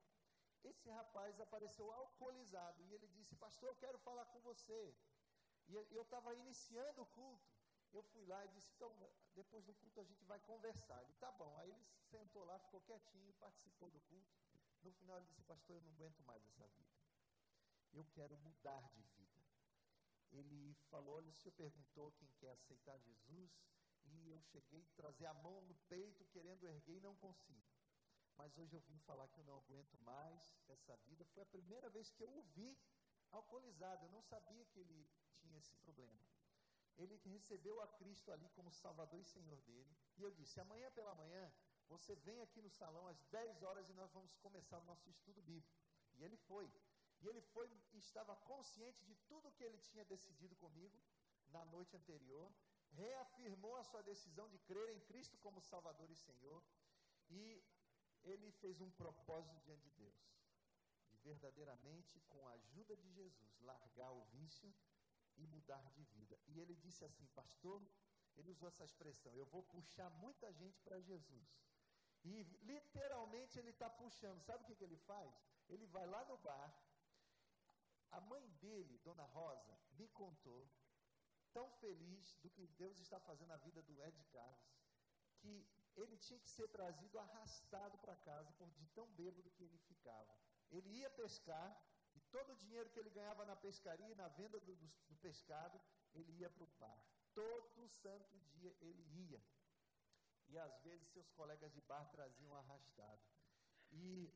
esse 0.63 0.89
rapaz 0.89 1.39
apareceu 1.39 1.91
alcoolizado 1.91 2.83
e 2.83 2.93
ele 2.93 3.07
disse: 3.07 3.35
Pastor, 3.35 3.69
eu 3.69 3.75
quero 3.75 3.97
falar 3.99 4.25
com 4.25 4.39
você. 4.41 4.95
E 5.67 5.73
eu 5.73 6.01
estava 6.03 6.33
iniciando 6.35 7.01
o 7.01 7.05
culto. 7.05 7.57
Eu 7.91 8.03
fui 8.03 8.25
lá 8.25 8.45
e 8.45 8.49
disse: 8.49 8.71
Então, 8.75 8.91
depois 9.33 9.63
do 9.65 9.73
culto 9.73 9.99
a 9.99 10.03
gente 10.03 10.23
vai 10.25 10.39
conversar. 10.41 11.01
Ele: 11.03 11.13
Tá 11.13 11.31
bom. 11.31 11.57
Aí 11.57 11.71
ele 11.71 11.85
sentou 12.01 12.43
lá, 12.45 12.57
ficou 12.59 12.81
quietinho, 12.81 13.33
participou 13.35 13.89
do 13.89 13.99
culto. 14.01 14.31
No 14.81 14.91
final 14.91 15.17
ele 15.17 15.27
disse: 15.27 15.43
Pastor, 15.43 15.77
eu 15.77 15.81
não 15.81 15.91
aguento 15.91 16.21
mais 16.23 16.45
essa 16.45 16.67
vida. 16.67 16.97
Eu 17.93 18.05
quero 18.13 18.37
mudar 18.37 18.81
de 18.91 19.01
vida. 19.01 19.41
Ele 20.31 20.75
falou: 20.89 21.15
Olha, 21.15 21.29
o 21.29 21.33
senhor 21.33 21.53
perguntou 21.53 22.11
quem 22.13 22.29
quer 22.39 22.51
aceitar 22.51 22.97
Jesus 22.99 23.51
e 24.13 24.29
eu 24.29 24.41
cheguei 24.41 24.83
a 24.83 24.95
trazer 24.95 25.25
a 25.25 25.33
mão 25.33 25.61
no 25.61 25.75
peito 25.89 26.25
querendo 26.25 26.65
erguer 26.65 26.97
e 26.97 27.01
não 27.01 27.15
consigo. 27.15 27.67
Mas 28.37 28.57
hoje 28.57 28.75
eu 28.75 28.81
vim 28.81 28.99
falar 28.99 29.27
que 29.29 29.39
eu 29.39 29.43
não 29.43 29.57
aguento 29.57 29.97
mais 29.99 30.55
essa 30.67 30.95
vida. 31.07 31.25
Foi 31.25 31.41
a 31.43 31.45
primeira 31.45 31.89
vez 31.89 32.09
que 32.11 32.23
eu 32.23 32.29
o 32.29 32.43
vi 32.55 32.77
alcoolizado. 33.31 34.05
Eu 34.05 34.11
não 34.11 34.21
sabia 34.21 34.65
que 34.65 34.79
ele 34.79 35.09
tinha 35.39 35.57
esse 35.57 35.75
problema. 35.77 36.19
Ele 36.97 37.15
recebeu 37.25 37.81
a 37.81 37.87
Cristo 37.87 38.31
ali 38.31 38.49
como 38.49 38.71
Salvador 38.71 39.19
e 39.21 39.25
Senhor 39.25 39.59
dele. 39.61 39.97
E 40.17 40.21
eu 40.21 40.31
disse: 40.31 40.59
amanhã 40.59 40.91
pela 40.91 41.15
manhã, 41.15 41.51
você 41.87 42.15
vem 42.15 42.41
aqui 42.41 42.61
no 42.61 42.69
salão 42.69 43.07
às 43.07 43.19
10 43.25 43.63
horas 43.63 43.89
e 43.89 43.93
nós 43.93 44.11
vamos 44.11 44.35
começar 44.35 44.79
o 44.79 44.83
nosso 44.83 45.09
estudo 45.09 45.41
bíblico. 45.41 45.75
E 46.15 46.23
ele 46.23 46.37
foi. 46.37 46.71
E 47.21 47.27
ele 47.27 47.41
foi 47.41 47.67
estava 47.93 48.35
consciente 48.35 49.03
de 49.03 49.15
tudo 49.27 49.51
que 49.51 49.63
ele 49.63 49.77
tinha 49.79 50.05
decidido 50.05 50.55
comigo 50.55 50.99
na 51.49 51.65
noite 51.65 51.95
anterior 51.95 52.51
reafirmou 52.93 53.75
a 53.75 53.83
sua 53.83 54.01
decisão 54.03 54.47
de 54.49 54.57
crer 54.59 54.89
em 54.89 54.99
Cristo 55.01 55.37
como 55.37 55.61
Salvador 55.61 56.09
e 56.11 56.15
Senhor, 56.15 56.63
e 57.29 57.63
ele 58.23 58.51
fez 58.51 58.81
um 58.81 58.89
propósito 58.91 59.59
diante 59.61 59.83
de 59.83 59.91
Deus, 59.91 60.15
de 61.09 61.17
verdadeiramente, 61.17 62.19
com 62.29 62.47
a 62.47 62.53
ajuda 62.53 62.95
de 62.95 63.09
Jesus, 63.13 63.59
largar 63.61 64.11
o 64.11 64.23
vício 64.25 64.73
e 65.37 65.45
mudar 65.47 65.89
de 65.91 66.03
vida. 66.03 66.37
E 66.47 66.59
ele 66.59 66.75
disse 66.75 67.05
assim: 67.05 67.25
Pastor, 67.27 67.81
Ele 68.35 68.51
usou 68.51 68.67
essa 68.67 68.83
expressão: 68.83 69.33
eu 69.35 69.45
vou 69.45 69.63
puxar 69.63 70.09
muita 70.09 70.51
gente 70.53 70.79
para 70.81 70.99
Jesus. 70.99 71.47
E 72.23 72.43
literalmente 72.63 73.57
ele 73.57 73.69
está 73.69 73.89
puxando. 73.89 74.41
Sabe 74.41 74.63
o 74.63 74.65
que, 74.67 74.75
que 74.75 74.83
ele 74.83 74.97
faz? 74.97 75.33
Ele 75.69 75.85
vai 75.87 76.05
lá 76.05 76.25
no 76.25 76.37
bar. 76.37 76.73
A 78.11 78.21
mãe 78.21 78.47
dele, 78.61 78.97
Dona 78.99 79.25
Rosa, 79.25 79.77
me 79.91 80.07
contou, 80.09 80.67
tão 81.57 81.67
feliz 81.83 82.35
do 82.43 82.49
que 82.55 82.67
Deus 82.81 82.99
está 82.99 83.19
fazendo 83.27 83.49
na 83.49 83.57
vida 83.67 83.81
do 83.81 83.95
Ed 84.07 84.23
Carlos, 84.35 84.67
que 85.39 85.53
ele 85.95 86.15
tinha 86.25 86.39
que 86.39 86.51
ser 86.57 86.67
trazido 86.67 87.17
arrastado 87.17 87.97
para 88.03 88.15
casa 88.29 88.51
por 88.59 88.69
de 88.79 88.85
tão 88.97 89.07
bêbado 89.19 89.49
que 89.55 89.63
ele 89.63 89.79
ficava. 89.89 90.33
Ele 90.69 90.89
ia 90.99 91.09
pescar 91.21 91.69
e 92.15 92.19
todo 92.35 92.51
o 92.51 92.59
dinheiro 92.63 92.91
que 92.91 92.99
ele 92.99 93.09
ganhava 93.09 93.43
na 93.45 93.55
pescaria 93.55 94.09
e 94.11 94.19
na 94.21 94.27
venda 94.39 94.59
do, 94.59 94.75
do, 94.75 94.87
do 95.09 95.15
pescado, 95.15 95.81
ele 96.13 96.31
ia 96.41 96.49
para 96.49 96.63
o 96.63 96.69
bar. 96.79 96.99
Todo 97.33 97.87
santo 97.87 98.37
dia 98.53 98.75
ele 98.79 99.03
ia. 99.25 99.41
E 100.49 100.57
às 100.59 100.79
vezes 100.81 101.07
seus 101.09 101.29
colegas 101.31 101.73
de 101.73 101.81
bar 101.81 102.05
traziam 102.11 102.53
arrastado. 102.55 103.21
E 103.91 104.31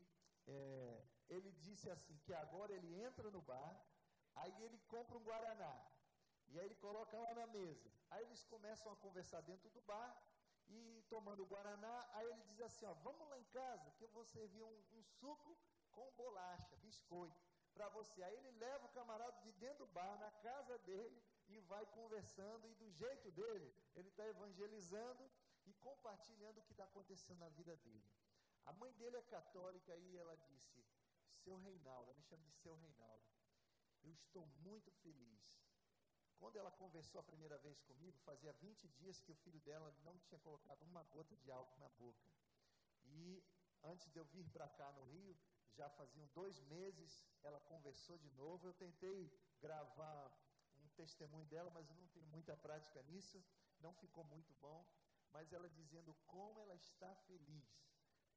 é, 0.48 1.06
ele 1.30 1.52
disse 1.54 1.88
assim: 1.90 2.18
que 2.26 2.34
agora 2.34 2.74
ele 2.74 2.96
entra 3.08 3.30
no 3.30 3.42
bar, 3.42 3.74
aí 4.36 4.64
ele 4.64 4.80
compra 4.88 5.18
um 5.18 5.24
Guaraná. 5.24 5.76
E 6.52 6.60
aí 6.60 6.66
ele 6.66 6.76
coloca 6.76 7.18
lá 7.18 7.34
na 7.34 7.48
mesa. 7.48 7.90
Aí 8.10 8.24
eles 8.26 8.44
começam 8.46 8.92
a 8.92 8.96
conversar 8.98 9.42
dentro 9.42 9.70
do 9.70 9.82
bar 9.82 10.12
e 10.68 11.04
tomando 11.10 11.46
Guaraná. 11.46 12.10
Aí 12.14 12.28
ele 12.28 12.44
diz 12.44 12.62
assim: 12.62 12.86
ó, 12.86 12.94
vamos 12.96 13.28
lá 13.30 13.40
em 13.40 13.46
casa 13.46 13.92
que 13.92 14.04
eu 14.04 14.10
vou 14.10 14.26
servir 14.26 14.64
um, 14.64 14.84
um 14.98 15.04
suco 15.04 15.58
com 15.92 16.12
bolacha, 16.12 16.76
biscoito, 16.78 17.42
para 17.74 17.88
você. 17.90 18.22
Aí 18.24 18.36
ele 18.36 18.52
leva 18.52 18.86
o 18.86 18.90
camarada 18.90 19.40
de 19.42 19.52
dentro 19.54 19.86
do 19.86 19.94
bar, 19.94 20.18
na 20.20 20.32
casa 20.32 20.78
dele, 20.80 21.24
e 21.48 21.60
vai 21.62 21.86
conversando. 21.88 22.68
E 22.68 22.74
do 22.76 22.90
jeito 22.92 23.32
dele, 23.32 23.74
ele 23.96 24.10
está 24.10 24.28
evangelizando 24.28 25.30
e 25.66 25.74
compartilhando 25.74 26.60
o 26.60 26.64
que 26.64 26.74
está 26.74 26.84
acontecendo 26.84 27.40
na 27.40 27.50
vida 27.50 27.76
dele. 27.78 28.04
A 28.66 28.74
mãe 28.74 28.92
dele 28.94 29.18
é 29.18 29.22
católica 29.22 29.96
e 29.96 30.18
ela 30.18 30.36
disse: 30.50 30.84
Seu 31.44 31.56
Reinaldo, 31.58 32.12
ela 32.12 32.18
me 32.18 32.24
chama 32.24 32.44
de 32.44 32.56
Seu 32.58 32.76
Reinaldo, 32.76 33.24
eu 34.04 34.12
estou 34.12 34.46
muito 34.60 34.92
feliz. 34.92 35.71
Quando 36.42 36.58
ela 36.58 36.72
conversou 36.72 37.22
a 37.22 37.24
primeira 37.24 37.58
vez 37.60 37.80
comigo, 37.90 38.18
fazia 38.26 38.52
20 38.54 38.88
dias 39.00 39.22
que 39.22 39.32
o 39.32 39.36
filho 39.44 39.62
dela 39.62 39.90
não 40.04 40.18
tinha 40.26 40.40
colocado 40.40 40.82
uma 40.84 41.04
gota 41.04 41.36
de 41.38 41.52
álcool 41.52 41.80
na 41.80 41.90
boca. 42.04 42.30
E 43.06 43.44
antes 43.84 44.12
de 44.12 44.18
eu 44.20 44.26
vir 44.26 44.50
para 44.50 44.68
cá 44.68 44.92
no 44.94 45.04
Rio, 45.06 45.38
já 45.78 45.88
faziam 45.92 46.28
dois 46.34 46.60
meses, 46.64 47.24
ela 47.44 47.60
conversou 47.62 48.18
de 48.18 48.32
novo. 48.32 48.68
Eu 48.68 48.74
tentei 48.74 49.32
gravar 49.62 50.22
um 50.84 50.90
testemunho 50.90 51.46
dela, 51.46 51.70
mas 51.70 51.88
eu 51.90 51.96
não 51.96 52.08
tenho 52.08 52.28
muita 52.28 52.58
prática 52.58 53.02
nisso, 53.04 53.42
não 53.80 53.94
ficou 53.94 54.24
muito 54.26 54.52
bom 54.56 54.84
mas 55.34 55.52
ela 55.54 55.70
dizendo 55.70 56.14
como 56.28 56.60
ela 56.60 56.76
está 56.76 57.14
feliz 57.28 57.66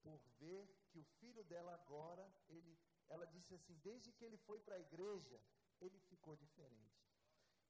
por 0.02 0.20
ver 0.38 0.66
que 0.90 0.98
o 0.98 1.04
filho 1.18 1.42
dela 1.44 1.74
agora, 1.74 2.24
ele, 2.48 2.78
ela 3.08 3.26
disse 3.26 3.54
assim, 3.54 3.74
desde 3.82 4.12
que 4.12 4.24
ele 4.24 4.36
foi 4.36 4.60
para 4.60 4.76
a 4.76 4.80
igreja, 4.80 5.40
ele 5.80 5.98
ficou 6.00 6.36
diferente. 6.36 6.93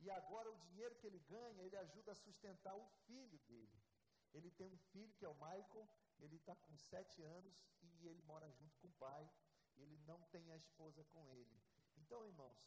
E 0.04 0.10
agora 0.10 0.50
o 0.50 0.56
dinheiro 0.66 0.94
que 0.96 1.06
ele 1.06 1.18
ganha, 1.20 1.62
ele 1.62 1.76
ajuda 1.76 2.12
a 2.12 2.22
sustentar 2.26 2.74
o 2.74 2.86
filho 3.06 3.38
dele. 3.48 3.78
Ele 4.34 4.50
tem 4.50 4.66
um 4.66 4.76
filho 4.92 5.14
que 5.14 5.24
é 5.24 5.28
o 5.28 5.40
Michael, 5.46 5.88
ele 6.18 6.36
está 6.36 6.54
com 6.54 6.76
sete 6.76 7.22
anos 7.22 7.54
e 7.80 8.08
ele 8.08 8.20
mora 8.22 8.50
junto 8.50 8.76
com 8.80 8.88
o 8.88 8.98
pai. 9.06 9.24
Ele 9.76 9.96
não 10.06 10.20
tem 10.24 10.52
a 10.52 10.56
esposa 10.56 11.02
com 11.04 11.22
ele. 11.30 11.58
Então, 11.96 12.24
irmãos, 12.26 12.58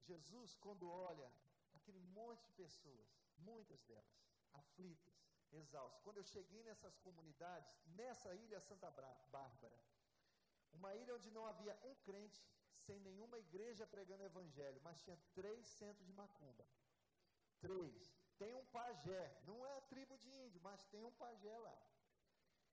Jesus, 0.00 0.54
quando 0.54 0.90
olha 0.90 1.30
aquele 1.74 2.00
monte 2.00 2.46
de 2.46 2.52
pessoas, 2.54 3.08
muitas 3.36 3.82
delas, 3.82 4.18
aflitas, 4.54 5.14
exausto. 5.52 6.00
Quando 6.02 6.16
eu 6.16 6.24
cheguei 6.24 6.62
nessas 6.62 6.96
comunidades, 6.98 7.70
nessa 7.88 8.34
ilha 8.34 8.58
Santa 8.58 8.90
Bárbara, 8.90 9.78
uma 10.72 10.94
ilha 10.94 11.14
onde 11.14 11.30
não 11.30 11.44
havia 11.46 11.78
um 11.84 11.94
crente, 11.96 12.42
sem 12.86 12.98
nenhuma 13.00 13.38
igreja 13.38 13.86
pregando 13.86 14.24
evangelho, 14.24 14.80
mas 14.82 15.00
tinha 15.02 15.18
três 15.34 15.66
centros 15.66 16.06
de 16.06 16.12
macumba. 16.12 16.66
Três. 17.60 18.20
Tem 18.38 18.54
um 18.54 18.64
pajé, 18.66 19.42
não 19.46 19.64
é 19.66 19.72
a 19.76 19.80
tribo 19.82 20.16
de 20.18 20.30
índio, 20.44 20.60
mas 20.62 20.84
tem 20.86 21.04
um 21.04 21.12
pajé 21.12 21.56
lá. 21.58 21.78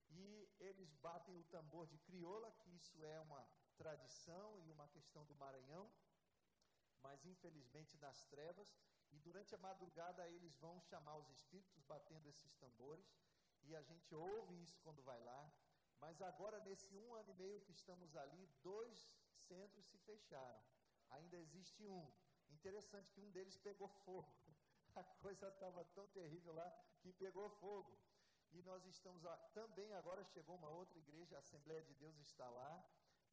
E 0.10 0.50
eles 0.60 0.94
batem 0.96 1.38
o 1.38 1.44
tambor 1.46 1.86
de 1.88 1.98
crioula, 2.00 2.52
que 2.60 2.74
isso 2.76 3.04
é 3.04 3.20
uma 3.20 3.46
tradição 3.78 4.60
e 4.62 4.72
uma 4.72 4.88
questão 4.88 5.26
do 5.26 5.36
Maranhão, 5.36 5.92
mas 7.02 7.26
infelizmente 7.26 7.98
nas 7.98 8.24
trevas, 8.26 8.70
e 9.12 9.20
durante 9.20 9.54
a 9.56 9.58
madrugada 9.58 10.28
eles 10.30 10.56
vão 10.58 10.80
chamar 10.82 11.18
os 11.18 11.30
espíritos 11.30 11.84
batendo 11.84 12.28
esses 12.30 12.56
tambores. 12.56 13.08
E 13.64 13.76
a 13.76 13.82
gente 13.82 14.14
ouve 14.16 14.62
isso 14.62 14.80
quando 14.82 15.02
vai 15.04 15.20
lá. 15.20 15.52
Mas 16.00 16.22
agora, 16.22 16.60
nesse 16.62 16.96
um 16.96 17.14
ano 17.14 17.32
e 17.32 17.34
meio 17.34 17.62
que 17.62 17.72
estamos 17.72 18.16
ali, 18.16 18.48
dois 18.62 19.14
centros 19.48 19.86
se 19.86 19.98
fecharam. 20.00 20.64
Ainda 21.10 21.38
existe 21.38 21.86
um. 21.88 22.12
Interessante 22.50 23.12
que 23.12 23.22
um 23.22 23.32
deles 23.32 23.58
pegou 23.58 23.88
fogo. 24.06 24.32
A 24.96 25.04
coisa 25.24 25.48
estava 25.48 25.84
tão 25.98 26.08
terrível 26.08 26.54
lá 26.54 26.70
que 27.02 27.12
pegou 27.14 27.50
fogo. 27.50 27.98
E 28.52 28.62
nós 28.62 28.86
estamos 28.86 29.24
lá. 29.24 29.38
Também 29.54 29.94
agora 29.94 30.24
chegou 30.26 30.56
uma 30.56 30.70
outra 30.70 30.98
igreja, 30.98 31.36
a 31.36 31.40
Assembleia 31.40 31.84
de 31.84 31.94
Deus 31.96 32.18
está 32.20 32.50
lá. 32.50 32.74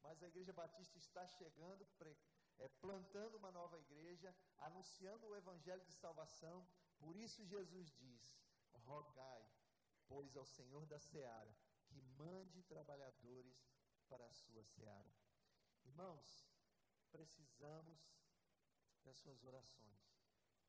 Mas 0.03 0.21
a 0.21 0.27
Igreja 0.27 0.53
Batista 0.53 0.97
está 0.99 1.25
chegando, 1.27 1.87
é, 2.59 2.67
plantando 2.67 3.37
uma 3.37 3.51
nova 3.51 3.79
igreja, 3.79 4.35
anunciando 4.57 5.25
o 5.27 5.35
evangelho 5.35 5.83
de 5.83 5.93
salvação. 5.93 6.67
Por 6.99 7.15
isso 7.15 7.43
Jesus 7.45 7.91
diz: 7.93 8.37
rogai, 8.83 9.43
pois 10.07 10.35
ao 10.37 10.45
Senhor 10.45 10.85
da 10.85 10.99
seara 10.99 11.55
que 11.87 12.01
mande 12.17 12.61
trabalhadores 12.63 13.57
para 14.07 14.25
a 14.25 14.33
sua 14.33 14.63
seara. 14.63 15.24
Irmãos, 15.85 16.49
precisamos 17.11 17.99
das 19.03 19.17
suas 19.17 19.43
orações. 19.43 20.15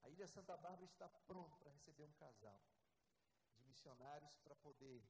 A 0.02 0.09
Ilha 0.11 0.29
Santa 0.29 0.57
Bárbara 0.57 0.85
está 0.85 1.09
pronta 1.26 1.57
para 1.57 1.72
receber 1.72 2.05
um 2.05 2.12
casal 2.12 2.62
de 3.57 3.64
missionários 3.64 4.37
para 4.44 4.55
poder 4.57 5.02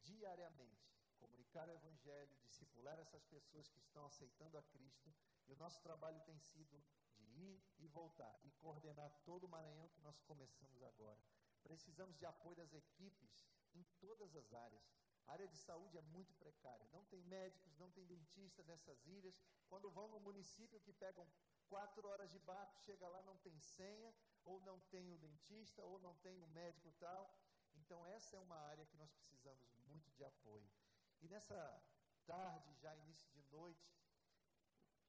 diariamente 0.00 0.92
comunicar 1.18 1.68
o 1.68 1.72
Evangelho, 1.72 2.36
discipular 2.44 2.98
essas 2.98 3.24
pessoas 3.24 3.68
que 3.68 3.78
estão 3.78 4.06
aceitando 4.06 4.56
a 4.56 4.62
Cristo. 4.62 5.12
E 5.46 5.52
o 5.52 5.56
nosso 5.56 5.80
trabalho 5.82 6.20
tem 6.22 6.38
sido 6.38 6.82
de 7.16 7.24
ir 7.24 7.62
e 7.78 7.86
voltar 7.88 8.38
e 8.42 8.50
coordenar 8.52 9.10
todo 9.24 9.44
o 9.44 9.48
Maranhão 9.48 9.88
que 9.90 10.00
nós 10.00 10.18
começamos 10.20 10.82
agora. 10.82 11.20
Precisamos 11.62 12.16
de 12.16 12.26
apoio 12.26 12.56
das 12.56 12.72
equipes 12.72 13.44
em 13.74 13.84
todas 14.00 14.34
as 14.34 14.52
áreas. 14.52 15.01
A 15.26 15.32
área 15.32 15.48
de 15.48 15.56
saúde 15.56 15.96
é 15.96 16.02
muito 16.02 16.34
precária. 16.34 16.86
Não 16.92 17.04
tem 17.04 17.22
médicos, 17.24 17.76
não 17.78 17.90
tem 17.90 18.04
dentista 18.06 18.62
nessas 18.64 19.04
ilhas. 19.06 19.34
Quando 19.68 19.90
vão 19.90 20.08
no 20.08 20.20
município 20.20 20.80
que 20.80 20.92
pegam 20.92 21.26
quatro 21.68 22.06
horas 22.08 22.30
de 22.30 22.38
barco, 22.40 22.78
chega 22.80 23.08
lá, 23.08 23.22
não 23.22 23.36
tem 23.38 23.58
senha, 23.58 24.14
ou 24.44 24.60
não 24.60 24.78
tem 24.80 25.10
o 25.12 25.18
dentista, 25.18 25.82
ou 25.84 25.98
não 26.00 26.14
tem 26.16 26.40
o 26.42 26.46
médico 26.48 26.92
tal. 26.98 27.34
Então, 27.74 28.06
essa 28.06 28.36
é 28.36 28.38
uma 28.40 28.56
área 28.56 28.86
que 28.86 28.96
nós 28.96 29.10
precisamos 29.12 29.72
muito 29.86 30.10
de 30.12 30.24
apoio. 30.24 30.68
E 31.20 31.28
nessa 31.28 31.82
tarde, 32.26 32.74
já 32.74 32.94
início 32.96 33.30
de 33.30 33.42
noite, 33.50 33.90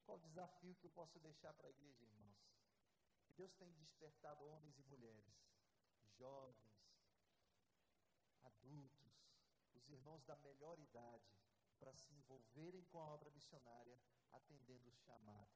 qual 0.05 0.17
o 0.17 0.21
desafio 0.21 0.75
que 0.75 0.85
eu 0.85 0.91
posso 0.91 1.19
deixar 1.19 1.53
para 1.53 1.67
a 1.67 1.71
igreja, 1.71 2.03
irmãos? 2.03 2.23
Deus 3.35 3.53
tem 3.55 3.71
despertado 3.73 4.45
homens 4.45 4.77
e 4.77 4.83
mulheres, 4.83 5.35
jovens, 6.17 6.83
adultos, 8.43 9.02
os 9.83 9.89
irmãos 9.89 10.23
da 10.23 10.35
melhor 10.37 10.79
idade, 10.79 11.27
para 11.77 11.93
se 11.93 12.13
envolverem 12.13 12.83
com 12.85 12.99
a 12.99 13.05
obra 13.05 13.29
missionária, 13.31 13.99
atendendo 14.31 14.89
o 14.89 14.95
chamado. 14.95 15.51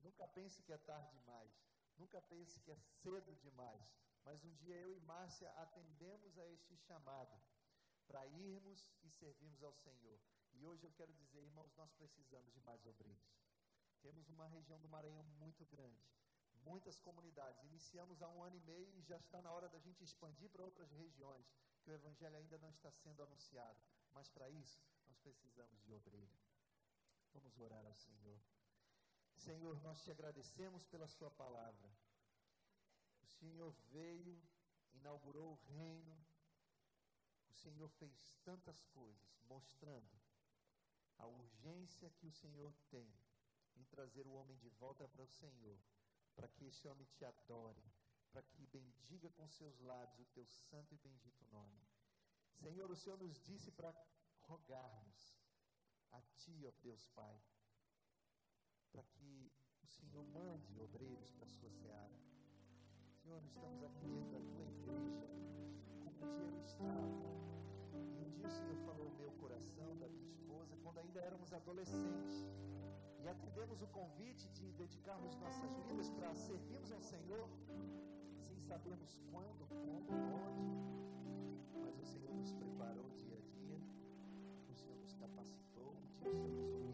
Nunca 0.00 0.26
pense 0.26 0.62
que 0.62 0.72
é 0.72 0.78
tarde 0.78 1.10
demais, 1.12 1.52
nunca 1.96 2.20
pense 2.22 2.58
que 2.60 2.70
é 2.70 2.76
cedo 3.02 3.36
demais, 3.36 3.86
mas 4.24 4.42
um 4.44 4.54
dia 4.54 4.76
eu 4.76 4.94
e 4.94 5.00
Márcia 5.00 5.50
atendemos 5.52 6.38
a 6.38 6.46
este 6.46 6.74
chamado 6.76 7.38
para 8.06 8.26
irmos 8.26 8.90
e 9.02 9.10
servirmos 9.10 9.62
ao 9.62 9.74
Senhor. 9.74 10.18
E 10.54 10.64
hoje 10.64 10.84
eu 10.84 10.92
quero 10.92 11.12
dizer, 11.12 11.42
irmãos, 11.42 11.74
nós 11.76 11.92
precisamos 11.92 12.52
de 12.54 12.60
mais 12.62 12.86
obreiros. 12.86 13.36
Temos 14.00 14.28
uma 14.30 14.46
região 14.46 14.80
do 14.80 14.88
Maranhão 14.88 15.24
muito 15.38 15.66
grande, 15.66 16.02
muitas 16.62 16.98
comunidades. 16.98 17.62
Iniciamos 17.64 18.22
há 18.22 18.28
um 18.28 18.42
ano 18.42 18.56
e 18.56 18.60
meio 18.60 18.90
e 18.96 19.02
já 19.02 19.18
está 19.18 19.42
na 19.42 19.52
hora 19.52 19.68
da 19.68 19.78
gente 19.78 20.02
expandir 20.02 20.48
para 20.50 20.64
outras 20.64 20.90
regiões, 20.92 21.46
que 21.86 21.92
o 21.92 21.94
Evangelho 21.94 22.36
ainda 22.36 22.58
não 22.58 22.70
está 22.70 22.90
sendo 22.90 23.22
anunciado. 23.22 23.78
Mas 24.12 24.28
para 24.28 24.50
isso, 24.50 24.82
nós 25.06 25.16
precisamos 25.20 25.80
de 25.84 25.94
obreiro. 25.94 26.36
Vamos 27.32 27.56
orar 27.60 27.86
ao 27.86 27.94
Senhor. 27.94 28.40
Senhor, 29.36 29.80
nós 29.82 30.02
te 30.02 30.10
agradecemos 30.10 30.84
pela 30.86 31.06
Sua 31.06 31.30
palavra. 31.30 31.88
O 33.22 33.26
Senhor 33.26 33.72
veio, 33.92 34.42
inaugurou 34.94 35.52
o 35.52 35.60
reino, 35.76 36.26
Senhor 37.66 37.88
fez 37.98 38.32
tantas 38.44 38.80
coisas, 38.86 39.40
mostrando 39.48 40.20
a 41.18 41.26
urgência 41.26 42.10
que 42.10 42.26
o 42.26 42.32
Senhor 42.32 42.72
tem 42.90 43.12
em 43.76 43.84
trazer 43.86 44.26
o 44.26 44.34
homem 44.34 44.56
de 44.58 44.68
volta 44.68 45.08
para 45.08 45.22
o 45.22 45.26
Senhor, 45.28 45.78
para 46.34 46.48
que 46.48 46.66
esse 46.66 46.86
homem 46.86 47.06
te 47.06 47.24
adore, 47.24 47.82
para 48.36 48.42
que 48.42 48.66
bendiga 48.66 49.30
com 49.30 49.48
seus 49.48 49.80
lábios 49.80 50.20
o 50.20 50.26
teu 50.34 50.44
santo 50.44 50.94
e 50.94 50.98
bendito 50.98 51.42
nome. 51.50 51.80
Senhor, 52.52 52.90
o 52.90 52.94
Senhor 52.94 53.18
nos 53.18 53.40
disse 53.40 53.70
para 53.70 53.94
rogarmos 54.42 55.40
a 56.12 56.20
Ti, 56.34 56.66
ó 56.66 56.72
Deus 56.82 57.06
Pai, 57.14 57.40
para 58.92 59.02
que 59.04 59.50
o 59.82 59.86
Senhor 59.86 60.22
mande 60.26 60.78
obreiros 60.78 61.32
para 61.32 61.46
a 61.46 61.48
sua 61.48 61.70
seara. 61.70 62.20
Senhor, 63.22 63.42
estamos 63.42 63.82
aqui 63.82 64.06
dentro 64.06 64.30
da 64.32 64.40
Tua 64.52 64.66
igreja, 64.66 65.26
como 66.04 66.22
um 66.22 66.36
dia 66.36 66.58
eu 66.58 66.62
estava. 66.62 67.30
E 68.18 68.22
um 68.22 68.30
dia 68.32 68.48
o 68.48 68.50
Senhor 68.50 68.76
falou 68.84 69.08
no 69.08 69.16
meu 69.16 69.32
coração, 69.32 69.96
da 69.96 70.10
minha 70.10 70.26
esposa, 70.26 70.76
quando 70.82 70.98
ainda 70.98 71.20
éramos 71.20 71.54
adolescentes. 71.54 72.46
E 73.18 73.28
atendemos 73.28 73.80
o 73.80 73.88
convite 73.88 74.46
de 74.50 74.72
dedicarmos 74.72 75.34
nossas 75.36 75.74
vidas 75.86 76.10
para 76.10 76.36
servirmos 76.36 76.92
ao 76.92 77.00
Senhor 77.00 77.48
sabemos 78.66 79.16
quando, 79.30 79.64
como, 79.68 80.10
onde, 80.10 80.76
mas 81.80 81.96
o 82.00 82.04
Senhor 82.04 82.34
nos 82.34 82.50
preparou 82.52 83.08
dia 83.10 83.36
a 83.36 83.40
dia, 83.40 83.78
o 84.68 84.74
Senhor 84.74 84.96
nos 84.98 85.14
capacitou, 85.14 85.94
o 86.02 86.34
Senhor 86.34 86.34
nos 86.34 86.85